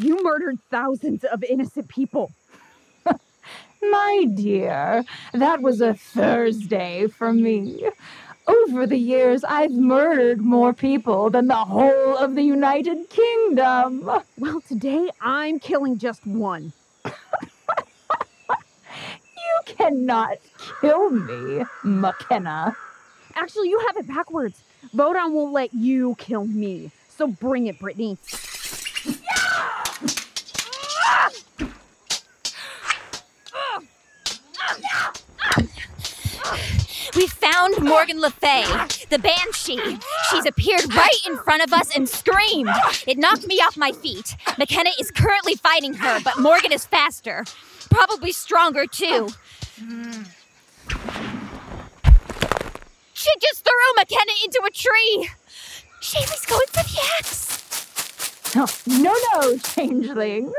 You 0.02 0.24
murdered 0.24 0.58
thousands 0.72 1.24
of 1.24 1.44
innocent 1.44 1.88
people. 1.88 2.32
My 3.82 4.26
dear, 4.34 5.06
that 5.34 5.62
was 5.62 5.80
a 5.80 5.94
Thursday 5.94 7.06
for 7.06 7.32
me. 7.32 7.88
Over 8.48 8.88
the 8.88 8.98
years, 8.98 9.44
I've 9.44 9.70
murdered 9.72 10.42
more 10.42 10.74
people 10.74 11.30
than 11.30 11.48
the 11.48 11.56
whole 11.56 12.18
of 12.18 12.34
the 12.34 12.42
United 12.42 13.12
Kingdom. 13.12 14.10
Well, 14.40 14.62
today 14.62 15.10
I'm 15.22 15.60
killing 15.60 15.98
just 16.00 16.26
one. 16.26 16.74
You 19.54 19.76
cannot 19.76 20.38
kill 20.80 21.10
me, 21.10 21.66
McKenna. 21.84 22.76
Actually, 23.36 23.70
you 23.70 23.80
have 23.88 23.98
it 23.98 24.08
backwards. 24.08 24.62
Vodon 24.94 25.34
won't 25.34 25.52
let 25.52 25.74
you 25.74 26.16
kill 26.18 26.46
me. 26.46 26.92
So 27.10 27.28
bring 27.28 27.68
it, 27.68 27.78
Brittany. 27.80 28.18
We 37.16 37.28
found 37.74 37.88
Morgan 37.88 38.20
Le 38.20 38.30
Fay, 38.30 38.64
the 39.10 39.20
banshee. 39.20 40.00
She's 40.30 40.46
appeared 40.46 40.94
right 40.94 41.20
in 41.28 41.38
front 41.38 41.64
of 41.64 41.74
us 41.74 41.96
and 41.96 42.08
screamed. 42.08 42.70
It 43.08 43.18
knocked 43.18 43.48
me 43.48 43.56
off 43.60 43.78
my 43.78 43.92
feet. 43.92 44.36
McKenna 44.58 44.92
is 45.00 45.12
currently 45.12 45.56
fighting 45.56 45.94
her, 45.96 46.20
but 46.24 46.40
Morgan 46.40 46.72
is 46.72 46.86
faster. 46.86 47.44
Probably 47.90 48.32
stronger, 48.32 48.86
too. 48.86 49.30
She 53.14 53.30
just 53.40 53.64
threw 53.64 53.96
McKenna 53.96 54.32
into 54.44 54.62
a 54.66 54.72
tree. 54.72 55.30
Shaylee's 56.02 56.46
going 56.46 56.66
for 56.68 56.84
the 56.84 57.02
axe. 57.20 58.56
No, 58.56 58.66
no, 58.88 59.16
no, 59.34 59.58
changeling. 59.58 60.54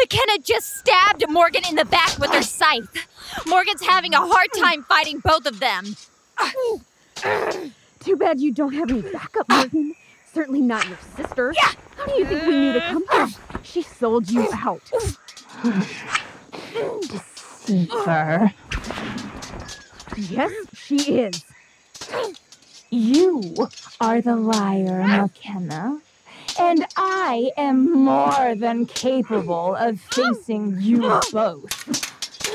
McKenna 0.00 0.38
just 0.42 0.78
stabbed 0.78 1.24
Morgan 1.28 1.62
in 1.68 1.76
the 1.76 1.84
back 1.84 2.18
with 2.18 2.30
her 2.30 2.42
scythe. 2.42 3.06
Morgan's 3.46 3.82
having 3.82 4.14
a 4.14 4.18
hard 4.18 4.48
time 4.58 4.82
fighting 4.84 5.20
both 5.22 5.44
of 5.44 5.60
them. 5.60 5.94
Too 8.00 8.16
bad 8.16 8.40
you 8.40 8.50
don't 8.50 8.72
have 8.72 8.90
any 8.90 9.02
backup, 9.02 9.46
Morgan. 9.48 9.94
Certainly 10.32 10.62
not 10.62 10.88
your 10.88 10.96
sister. 11.16 11.52
Yeah. 11.54 11.72
How 11.98 12.06
do 12.06 12.12
you 12.12 12.24
think 12.24 12.46
we 12.46 12.52
knew 12.52 12.72
to 12.72 12.80
come 12.80 13.04
here? 13.12 13.28
She 13.62 13.82
sold 13.82 14.30
you 14.30 14.48
out. 14.54 14.80
Deceiver. 17.02 18.54
Yes, 20.16 20.52
she 20.74 20.96
is. 21.18 21.44
You 22.88 23.68
are 24.00 24.22
the 24.22 24.36
liar, 24.36 25.06
McKenna. 25.06 26.00
And 26.62 26.86
I 26.96 27.52
am 27.56 27.90
more 28.04 28.54
than 28.54 28.84
capable 28.84 29.74
of 29.74 29.98
facing 29.98 30.76
you 30.78 31.20
both. 31.32 31.72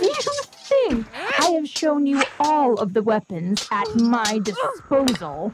You 0.01 0.13
think 0.53 1.07
I 1.39 1.51
have 1.55 1.67
shown 1.67 2.05
you 2.05 2.21
all 2.39 2.75
of 2.79 2.93
the 2.93 3.01
weapons 3.01 3.67
at 3.71 3.95
my 3.95 4.39
disposal? 4.43 5.53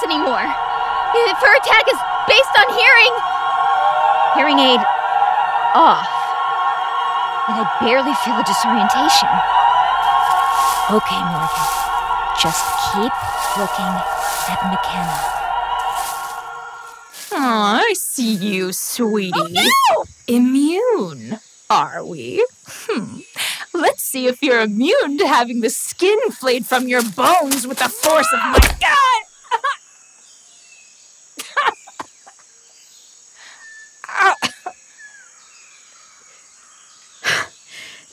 The 0.00 0.06
axe 0.06 0.10
anymore. 0.10 0.42
If 1.14 1.38
her 1.38 1.56
attack 1.56 1.84
is 1.88 1.98
based 2.26 2.54
on 2.58 2.66
hearing. 2.76 3.14
Hearing 4.34 4.58
aid 4.58 4.80
off. 5.74 6.08
And 7.48 7.56
I 7.56 7.76
barely 7.80 8.14
feel 8.24 8.36
a 8.36 8.44
disorientation. 8.44 9.28
Okay, 10.90 11.20
Morgan. 11.24 11.68
Just 12.40 12.64
keep 12.92 13.12
looking 13.58 13.92
at 14.48 14.60
McKenna. 14.70 15.34
Aw, 17.32 17.82
I 17.88 17.92
see 17.94 18.34
you, 18.34 18.72
sweetie. 18.72 19.32
Oh, 19.36 20.06
Immune, 20.26 21.38
are 21.70 22.04
we? 22.04 22.44
Hmm. 22.66 23.20
Let's 23.74 24.02
see 24.02 24.26
if 24.26 24.42
you're 24.42 24.60
immune 24.60 25.18
to 25.18 25.26
having 25.26 25.60
the 25.60 25.70
skin 25.70 26.18
flayed 26.30 26.66
from 26.66 26.88
your 26.88 27.02
bones 27.02 27.66
with 27.66 27.78
the 27.78 27.88
force 27.88 28.32
of 28.32 28.38
my 28.40 28.76
God! 28.80 29.28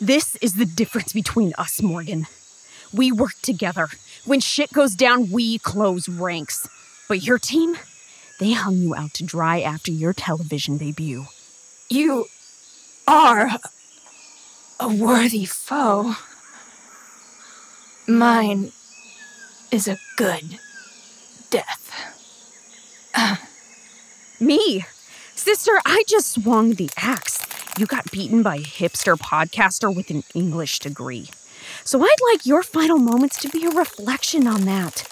This 0.05 0.35
is 0.35 0.53
the 0.53 0.67
difference 0.67 1.13
between 1.13 1.51
us, 1.57 1.81
Morgan. 1.81 2.27
We 2.93 3.11
work 3.11 3.33
together. 3.41 3.87
When 4.23 4.39
shit 4.39 4.71
goes 4.71 4.93
down, 4.93 5.31
we 5.31 5.57
close 5.57 6.07
ranks. 6.07 6.69
But 7.07 7.23
your 7.23 7.39
team, 7.39 7.75
they 8.39 8.51
hung 8.51 8.75
you 8.75 8.93
out 8.93 9.15
to 9.15 9.23
dry 9.23 9.61
after 9.61 9.91
your 9.91 10.13
television 10.13 10.77
debut. 10.77 11.25
You 11.89 12.25
are 13.07 13.57
a 14.79 14.87
worthy 14.87 15.45
foe. 15.45 16.13
Mine 18.07 18.73
is 19.71 19.87
a 19.87 19.97
good 20.17 20.59
death. 21.49 21.91
Uh, 23.15 23.37
me? 24.39 24.85
Sister, 25.33 25.71
I 25.83 26.03
just 26.07 26.31
swung 26.31 26.75
the 26.75 26.91
axe. 26.95 27.44
You 27.77 27.85
got 27.85 28.09
beaten 28.09 28.41
by 28.41 28.55
a 28.55 28.61
hipster 28.61 29.17
podcaster 29.17 29.93
with 29.93 30.09
an 30.09 30.23
English 30.33 30.79
degree. 30.79 31.29
So 31.83 32.01
I'd 32.01 32.15
like 32.31 32.45
your 32.45 32.63
final 32.63 32.97
moments 32.97 33.37
to 33.41 33.49
be 33.49 33.65
a 33.65 33.69
reflection 33.69 34.47
on 34.47 34.61
that. 34.61 35.03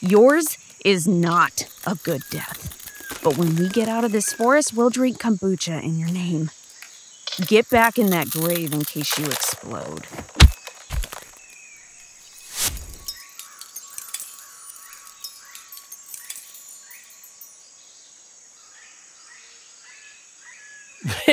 Yours 0.00 0.58
is 0.84 1.06
not 1.06 1.68
a 1.86 1.94
good 1.94 2.22
death. 2.30 3.20
But 3.22 3.36
when 3.36 3.54
we 3.54 3.68
get 3.68 3.88
out 3.88 4.04
of 4.04 4.10
this 4.10 4.32
forest, 4.32 4.74
we'll 4.74 4.90
drink 4.90 5.20
kombucha 5.20 5.80
in 5.80 5.96
your 5.96 6.10
name. 6.10 6.50
Get 7.46 7.70
back 7.70 7.98
in 7.98 8.10
that 8.10 8.30
grave 8.30 8.72
in 8.72 8.84
case 8.84 9.16
you 9.16 9.26
explode. 9.26 10.06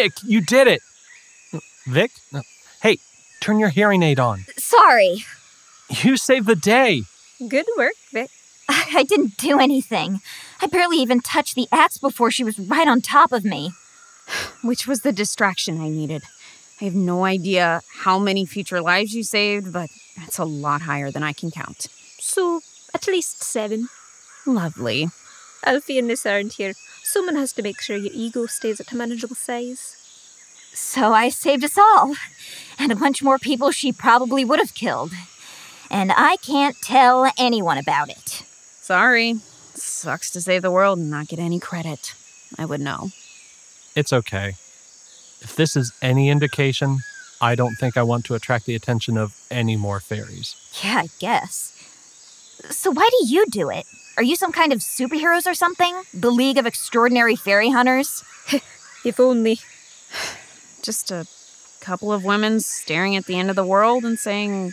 Vic, 0.05 0.13
you 0.23 0.39
did 0.39 0.67
it. 0.67 0.83
Vic? 1.87 2.11
No. 2.31 2.43
Hey, 2.83 2.99
turn 3.39 3.57
your 3.57 3.69
hearing 3.69 4.03
aid 4.03 4.19
on. 4.19 4.45
Sorry. 4.55 5.25
You 5.89 6.15
saved 6.15 6.45
the 6.45 6.55
day. 6.55 7.01
Good 7.47 7.65
work, 7.75 7.93
Vic. 8.13 8.29
I 8.69 9.03
didn't 9.09 9.37
do 9.37 9.59
anything. 9.59 10.21
I 10.61 10.67
barely 10.67 10.97
even 10.97 11.21
touched 11.21 11.55
the 11.55 11.67
axe 11.71 11.97
before 11.97 12.29
she 12.29 12.43
was 12.43 12.59
right 12.59 12.87
on 12.87 13.01
top 13.01 13.31
of 13.31 13.43
me. 13.43 13.71
Which 14.63 14.85
was 14.85 15.01
the 15.01 15.11
distraction 15.11 15.81
I 15.81 15.89
needed. 15.89 16.21
I 16.79 16.83
have 16.83 16.95
no 16.95 17.25
idea 17.25 17.81
how 18.03 18.19
many 18.19 18.45
future 18.45 18.81
lives 18.81 19.15
you 19.15 19.23
saved, 19.23 19.73
but 19.73 19.89
it's 20.17 20.37
a 20.37 20.45
lot 20.45 20.83
higher 20.83 21.09
than 21.09 21.23
I 21.23 21.33
can 21.33 21.49
count. 21.49 21.87
So, 22.19 22.61
at 22.93 23.07
least 23.07 23.41
seven. 23.43 23.87
Lovely. 24.45 25.07
Alfie 25.65 25.99
and 25.99 26.07
Nissa 26.07 26.31
aren't 26.31 26.53
here. 26.53 26.73
Someone 27.03 27.35
has 27.35 27.53
to 27.53 27.63
make 27.63 27.81
sure 27.81 27.97
your 27.97 28.13
ego 28.13 28.45
stays 28.45 28.79
at 28.79 28.91
a 28.91 28.95
manageable 28.95 29.35
size. 29.35 29.95
So 30.73 31.13
I 31.13 31.29
saved 31.29 31.63
us 31.63 31.77
all. 31.77 32.15
And 32.77 32.91
a 32.91 32.95
bunch 32.95 33.23
more 33.23 33.39
people 33.39 33.71
she 33.71 33.91
probably 33.91 34.43
would 34.43 34.59
have 34.59 34.73
killed. 34.73 35.11
And 35.89 36.11
I 36.15 36.37
can't 36.37 36.75
tell 36.81 37.31
anyone 37.37 37.77
about 37.77 38.09
it. 38.09 38.43
Sorry. 38.81 39.35
Sucks 39.73 40.31
to 40.31 40.41
save 40.41 40.61
the 40.61 40.71
world 40.71 40.99
and 40.99 41.09
not 41.09 41.27
get 41.27 41.39
any 41.39 41.59
credit. 41.59 42.13
I 42.57 42.65
would 42.65 42.81
know. 42.81 43.09
It's 43.95 44.11
okay. 44.11 44.55
If 45.41 45.55
this 45.55 45.75
is 45.75 45.93
any 46.01 46.29
indication, 46.29 46.99
I 47.41 47.55
don't 47.55 47.75
think 47.75 47.97
I 47.97 48.03
want 48.03 48.25
to 48.25 48.35
attract 48.35 48.65
the 48.65 48.75
attention 48.75 49.17
of 49.17 49.35
any 49.51 49.75
more 49.75 49.99
fairies. 49.99 50.55
Yeah, 50.83 51.03
I 51.03 51.07
guess. 51.19 51.71
So 52.69 52.91
why 52.91 53.09
do 53.11 53.27
you 53.27 53.45
do 53.49 53.69
it? 53.69 53.85
Are 54.17 54.23
you 54.23 54.37
some 54.37 54.53
kind 54.53 54.71
of 54.71 54.79
superheroes 54.79 55.45
or 55.45 55.53
something? 55.53 56.01
The 56.13 56.31
League 56.31 56.57
of 56.57 56.65
Extraordinary 56.65 57.35
Fairy 57.35 57.69
Hunters? 57.69 58.23
if 59.05 59.19
only. 59.19 59.59
Just 60.81 61.11
a 61.11 61.27
couple 61.81 62.13
of 62.13 62.23
women 62.23 62.61
staring 62.61 63.17
at 63.17 63.25
the 63.25 63.37
end 63.37 63.49
of 63.49 63.57
the 63.57 63.65
world 63.65 64.05
and 64.05 64.17
saying, 64.17 64.71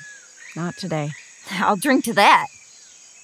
not 0.54 0.76
today. 0.76 1.10
I'll 1.50 1.76
drink 1.76 2.04
to 2.04 2.12
that. 2.12 2.46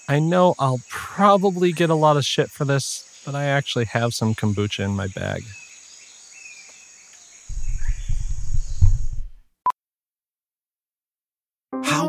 I 0.09 0.19
know 0.19 0.57
I'll 0.59 0.81
probably 0.89 1.71
get 1.71 1.89
a 1.89 1.95
lot 1.95 2.17
of 2.17 2.25
shit 2.25 2.51
for 2.51 2.65
this, 2.65 3.23
but 3.25 3.37
I 3.37 3.45
actually 3.45 3.85
have 3.85 4.13
some 4.13 4.35
kombucha 4.35 4.85
in 4.85 4.97
my 4.97 5.07
bag. 5.07 5.45
How 11.85 12.09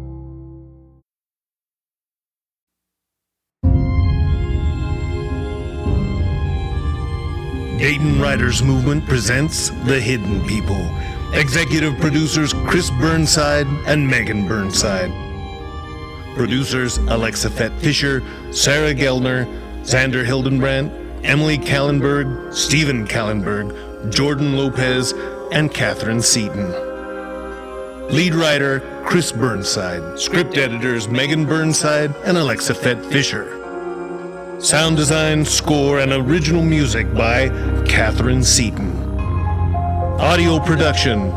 Dayton 7.81 8.21
Writers 8.21 8.61
Movement 8.61 9.07
presents 9.07 9.69
The 9.85 9.99
Hidden 9.99 10.45
People. 10.45 10.87
Executive 11.33 11.97
producers 11.97 12.53
Chris 12.53 12.91
Burnside 12.91 13.65
and 13.87 14.07
Megan 14.07 14.47
Burnside. 14.47 15.09
Producers 16.35 16.99
Alexa 16.99 17.49
Fett 17.49 17.71
Fisher, 17.79 18.21
Sarah 18.51 18.93
Gelner, 18.93 19.47
Xander 19.81 20.23
Hildenbrandt, 20.23 20.91
Emily 21.23 21.57
Kallenberg, 21.57 22.53
Stephen 22.53 23.07
Kallenberg, 23.07 24.13
Jordan 24.13 24.55
Lopez, 24.55 25.13
and 25.51 25.73
Catherine 25.73 26.21
Seaton. 26.21 26.69
Lead 28.09 28.35
writer 28.35 28.81
Chris 29.07 29.31
Burnside. 29.31 30.19
Script 30.19 30.55
editors 30.55 31.07
Megan 31.07 31.47
Burnside 31.47 32.15
and 32.25 32.37
Alexa 32.37 32.75
Fett 32.75 33.03
Fisher. 33.07 33.60
Sound 34.61 34.95
design, 34.95 35.43
score, 35.43 35.99
and 36.01 36.13
original 36.13 36.63
music 36.63 37.11
by 37.15 37.49
Catherine 37.87 38.43
Seaton. 38.43 38.91
Audio 40.19 40.59
production 40.59 41.31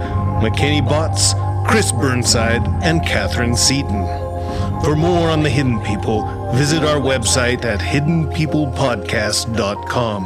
McKinney 0.45 0.87
Botts, 0.87 1.33
Chris 1.67 1.91
Burnside, 1.91 2.61
and 2.83 3.03
Catherine 3.03 3.57
Seaton. 3.57 4.05
For 4.85 4.95
more 4.95 5.31
on 5.31 5.43
the 5.43 5.49
Hidden 5.49 5.81
People, 5.81 6.53
visit 6.53 6.85
our 6.85 7.01
website 7.01 7.65
at 7.65 7.81
hiddenpeoplepodcast.com. 7.81 10.25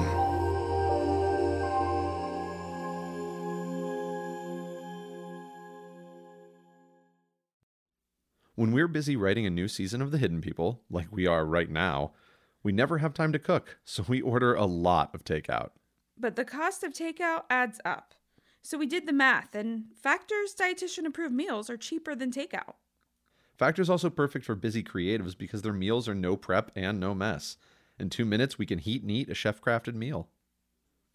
When 8.56 8.72
we're 8.72 8.88
busy 8.88 9.14
writing 9.14 9.46
a 9.46 9.50
new 9.50 9.68
season 9.68 10.02
of 10.02 10.10
The 10.10 10.18
Hidden 10.18 10.40
People, 10.40 10.80
like 10.90 11.12
we 11.12 11.28
are 11.28 11.46
right 11.46 11.70
now, 11.70 12.10
we 12.68 12.72
never 12.72 12.98
have 12.98 13.14
time 13.14 13.32
to 13.32 13.38
cook, 13.38 13.78
so 13.86 14.04
we 14.06 14.20
order 14.20 14.54
a 14.54 14.66
lot 14.66 15.14
of 15.14 15.24
takeout. 15.24 15.70
But 16.18 16.36
the 16.36 16.44
cost 16.44 16.84
of 16.84 16.92
takeout 16.92 17.44
adds 17.48 17.80
up. 17.82 18.12
So 18.60 18.76
we 18.76 18.84
did 18.84 19.06
the 19.06 19.12
math, 19.14 19.54
and 19.54 19.84
Factor's 19.94 20.54
dietitian 20.54 21.06
approved 21.06 21.34
meals 21.34 21.70
are 21.70 21.78
cheaper 21.78 22.14
than 22.14 22.30
takeout. 22.30 22.74
Factor's 23.56 23.88
also 23.88 24.10
perfect 24.10 24.44
for 24.44 24.54
busy 24.54 24.82
creatives 24.82 25.36
because 25.36 25.62
their 25.62 25.72
meals 25.72 26.10
are 26.10 26.14
no 26.14 26.36
prep 26.36 26.70
and 26.76 27.00
no 27.00 27.14
mess. 27.14 27.56
In 27.98 28.10
two 28.10 28.26
minutes, 28.26 28.58
we 28.58 28.66
can 28.66 28.80
heat 28.80 29.00
and 29.00 29.10
eat 29.10 29.30
a 29.30 29.34
chef 29.34 29.62
crafted 29.62 29.94
meal. 29.94 30.28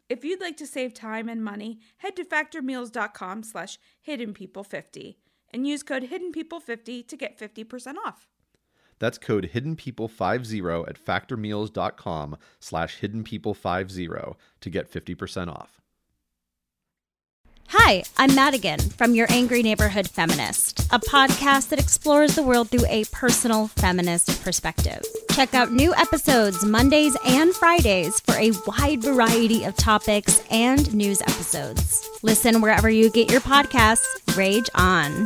If 0.10 0.26
you'd 0.26 0.42
like 0.42 0.58
to 0.58 0.66
save 0.66 0.96
time 0.96 1.30
and 1.30 1.44
money, 1.44 1.82
head 1.98 2.16
to 2.16 2.26
factormeals.com 2.26 3.44
slash 3.44 3.78
hiddenpeople50 4.08 5.18
and 5.54 5.68
use 5.68 5.84
code 5.84 6.10
HiddenPeople50 6.10 7.08
to 7.08 7.16
get 7.16 7.38
50% 7.38 7.94
off. 8.04 8.28
That's 9.00 9.18
code 9.18 9.50
hiddenpeople50 9.54 10.88
at 10.88 11.04
factormeals.com 11.04 12.38
slash 12.60 13.00
hiddenpeople50 13.02 14.36
to 14.62 14.70
get 14.70 14.92
50% 14.92 15.48
off. 15.50 15.82
Hi, 17.76 18.04
I'm 18.18 18.36
Madigan 18.36 18.80
from 18.80 19.16
Your 19.16 19.26
Angry 19.32 19.64
Neighborhood 19.64 20.08
Feminist, 20.08 20.82
a 20.92 21.00
podcast 21.00 21.70
that 21.70 21.80
explores 21.80 22.36
the 22.36 22.44
world 22.44 22.70
through 22.70 22.86
a 22.88 23.04
personal 23.06 23.68
feminist 23.68 24.44
perspective. 24.44 25.02
Check 25.32 25.56
out 25.56 25.72
new 25.72 25.92
episodes 25.96 26.64
Mondays 26.64 27.18
and 27.26 27.52
Fridays 27.52 28.20
for 28.20 28.36
a 28.36 28.52
wide 28.68 29.02
variety 29.02 29.64
of 29.64 29.76
topics 29.76 30.44
and 30.52 30.94
news 30.94 31.22
episodes. 31.22 32.08
Listen 32.22 32.62
wherever 32.62 32.92
you 32.92 33.10
get 33.10 33.32
your 33.32 33.42
podcasts. 33.42 34.38
Rage 34.38 34.70
on. 34.76 35.26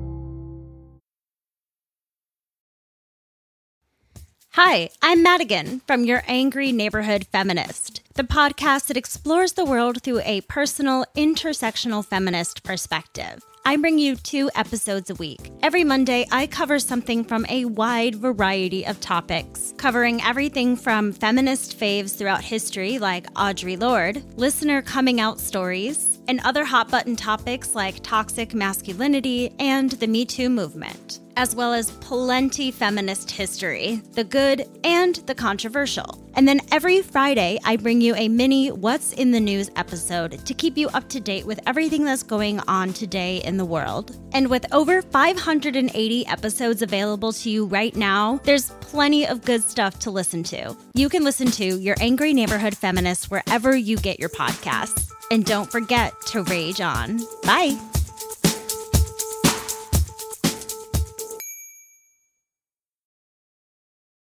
Hi, 4.55 4.89
I'm 5.01 5.23
Madigan 5.23 5.79
from 5.87 6.03
Your 6.03 6.23
Angry 6.27 6.73
Neighborhood 6.73 7.25
Feminist, 7.31 8.01
the 8.15 8.23
podcast 8.23 8.87
that 8.87 8.97
explores 8.97 9.53
the 9.53 9.63
world 9.63 10.03
through 10.03 10.19
a 10.25 10.41
personal, 10.41 11.05
intersectional 11.15 12.03
feminist 12.03 12.61
perspective. 12.61 13.41
I 13.65 13.77
bring 13.77 13.97
you 13.97 14.17
two 14.17 14.51
episodes 14.53 15.09
a 15.09 15.15
week. 15.15 15.53
Every 15.63 15.85
Monday, 15.85 16.27
I 16.33 16.47
cover 16.47 16.79
something 16.79 17.23
from 17.23 17.45
a 17.47 17.63
wide 17.63 18.15
variety 18.15 18.85
of 18.85 18.99
topics, 18.99 19.73
covering 19.77 20.21
everything 20.21 20.75
from 20.75 21.13
feminist 21.13 21.79
faves 21.79 22.17
throughout 22.17 22.43
history, 22.43 22.99
like 22.99 23.33
Audre 23.35 23.79
Lorde, 23.79 24.21
listener 24.37 24.81
coming 24.81 25.21
out 25.21 25.39
stories, 25.39 26.19
and 26.27 26.39
other 26.41 26.65
hot 26.65 26.89
button 26.89 27.15
topics 27.15 27.75
like 27.75 28.01
toxic 28.03 28.53
masculinity 28.53 29.53
and 29.59 29.91
the 29.91 30.07
Me 30.07 30.25
Too 30.25 30.49
movement, 30.49 31.19
as 31.37 31.55
well 31.55 31.73
as 31.73 31.91
plenty 31.91 32.71
feminist 32.71 33.31
history, 33.31 34.01
the 34.13 34.23
good 34.23 34.65
and 34.83 35.15
the 35.15 35.35
controversial. 35.35 36.21
And 36.33 36.47
then 36.47 36.61
every 36.71 37.01
Friday, 37.01 37.59
I 37.65 37.75
bring 37.75 37.99
you 37.99 38.15
a 38.15 38.29
mini 38.29 38.71
What's 38.71 39.13
in 39.13 39.31
the 39.31 39.39
News 39.39 39.69
episode 39.75 40.45
to 40.45 40.53
keep 40.53 40.77
you 40.77 40.87
up 40.89 41.09
to 41.09 41.19
date 41.19 41.45
with 41.45 41.59
everything 41.67 42.05
that's 42.05 42.23
going 42.23 42.59
on 42.61 42.93
today 42.93 43.37
in 43.43 43.57
the 43.57 43.65
world. 43.65 44.17
And 44.33 44.49
with 44.49 44.65
over 44.73 45.01
580 45.01 46.27
episodes 46.27 46.81
available 46.81 47.33
to 47.33 47.49
you 47.49 47.65
right 47.65 47.95
now, 47.95 48.39
there's 48.43 48.69
plenty 48.79 49.27
of 49.27 49.43
good 49.43 49.61
stuff 49.61 49.99
to 49.99 50.11
listen 50.11 50.43
to. 50.43 50.75
You 50.93 51.09
can 51.09 51.23
listen 51.23 51.51
to 51.51 51.79
Your 51.79 51.95
Angry 51.99 52.33
Neighborhood 52.33 52.77
Feminist 52.77 53.29
wherever 53.29 53.75
you 53.75 53.97
get 53.97 54.19
your 54.19 54.29
podcasts. 54.29 55.10
And 55.31 55.45
don't 55.45 55.71
forget 55.71 56.19
to 56.27 56.43
rage 56.43 56.81
on. 56.81 57.21
Bye. 57.43 57.79